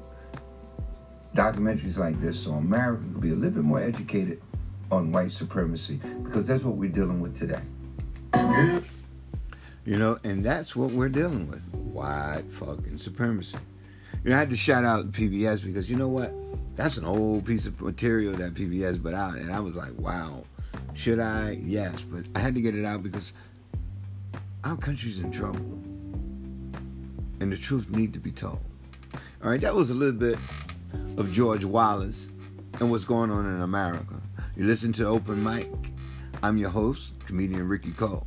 documentaries 1.34 1.96
like 1.96 2.20
this 2.20 2.38
so 2.38 2.52
America 2.52 3.00
can 3.00 3.18
be 3.18 3.30
a 3.30 3.34
little 3.34 3.52
bit 3.52 3.64
more 3.64 3.80
educated 3.80 4.42
on 4.90 5.12
white 5.12 5.32
supremacy 5.32 6.00
because 6.24 6.46
that's 6.46 6.64
what 6.64 6.76
we're 6.76 6.90
dealing 6.90 7.20
with 7.20 7.36
today. 7.38 7.62
You 9.84 9.98
know, 9.98 10.18
and 10.24 10.44
that's 10.44 10.76
what 10.76 10.90
we're 10.90 11.08
dealing 11.08 11.50
with. 11.50 11.62
White 11.72 12.44
fucking 12.50 12.98
supremacy. 12.98 13.58
You 14.22 14.30
know, 14.30 14.36
I 14.36 14.40
had 14.40 14.50
to 14.50 14.56
shout 14.56 14.84
out 14.84 15.10
PBS 15.12 15.64
because 15.64 15.90
you 15.90 15.96
know 15.96 16.08
what? 16.08 16.32
That's 16.76 16.96
an 16.96 17.04
old 17.04 17.44
piece 17.46 17.66
of 17.66 17.80
material 17.80 18.34
that 18.34 18.54
PBS 18.54 19.02
put 19.02 19.14
out, 19.14 19.36
and 19.36 19.52
I 19.52 19.60
was 19.60 19.76
like, 19.76 19.98
wow, 19.98 20.44
should 20.94 21.18
I? 21.18 21.58
Yes, 21.62 22.00
but 22.02 22.24
I 22.34 22.40
had 22.40 22.54
to 22.54 22.60
get 22.60 22.74
it 22.74 22.84
out 22.84 23.02
because 23.02 23.32
our 24.64 24.76
country's 24.76 25.18
in 25.18 25.30
trouble, 25.30 25.78
and 27.40 27.50
the 27.50 27.56
truth 27.56 27.88
need 27.90 28.12
to 28.12 28.18
be 28.18 28.30
told. 28.30 28.60
All 29.42 29.50
right, 29.50 29.60
that 29.60 29.74
was 29.74 29.90
a 29.90 29.94
little 29.94 30.18
bit 30.18 30.38
of 31.16 31.32
George 31.32 31.64
Wallace 31.64 32.30
and 32.78 32.90
what's 32.90 33.04
going 33.04 33.30
on 33.30 33.46
in 33.46 33.62
America. 33.62 34.20
You 34.56 34.66
listen 34.66 34.92
to 34.94 35.06
Open 35.06 35.42
Mic. 35.42 35.68
I'm 36.42 36.56
your 36.58 36.70
host, 36.70 37.12
comedian 37.26 37.68
Ricky 37.68 37.92
Cole. 37.92 38.26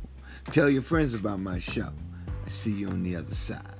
Tell 0.50 0.68
your 0.68 0.82
friends 0.82 1.14
about 1.14 1.40
my 1.40 1.58
show. 1.58 1.92
I 2.46 2.50
see 2.50 2.72
you 2.72 2.88
on 2.88 3.02
the 3.02 3.16
other 3.16 3.34
side. 3.34 3.73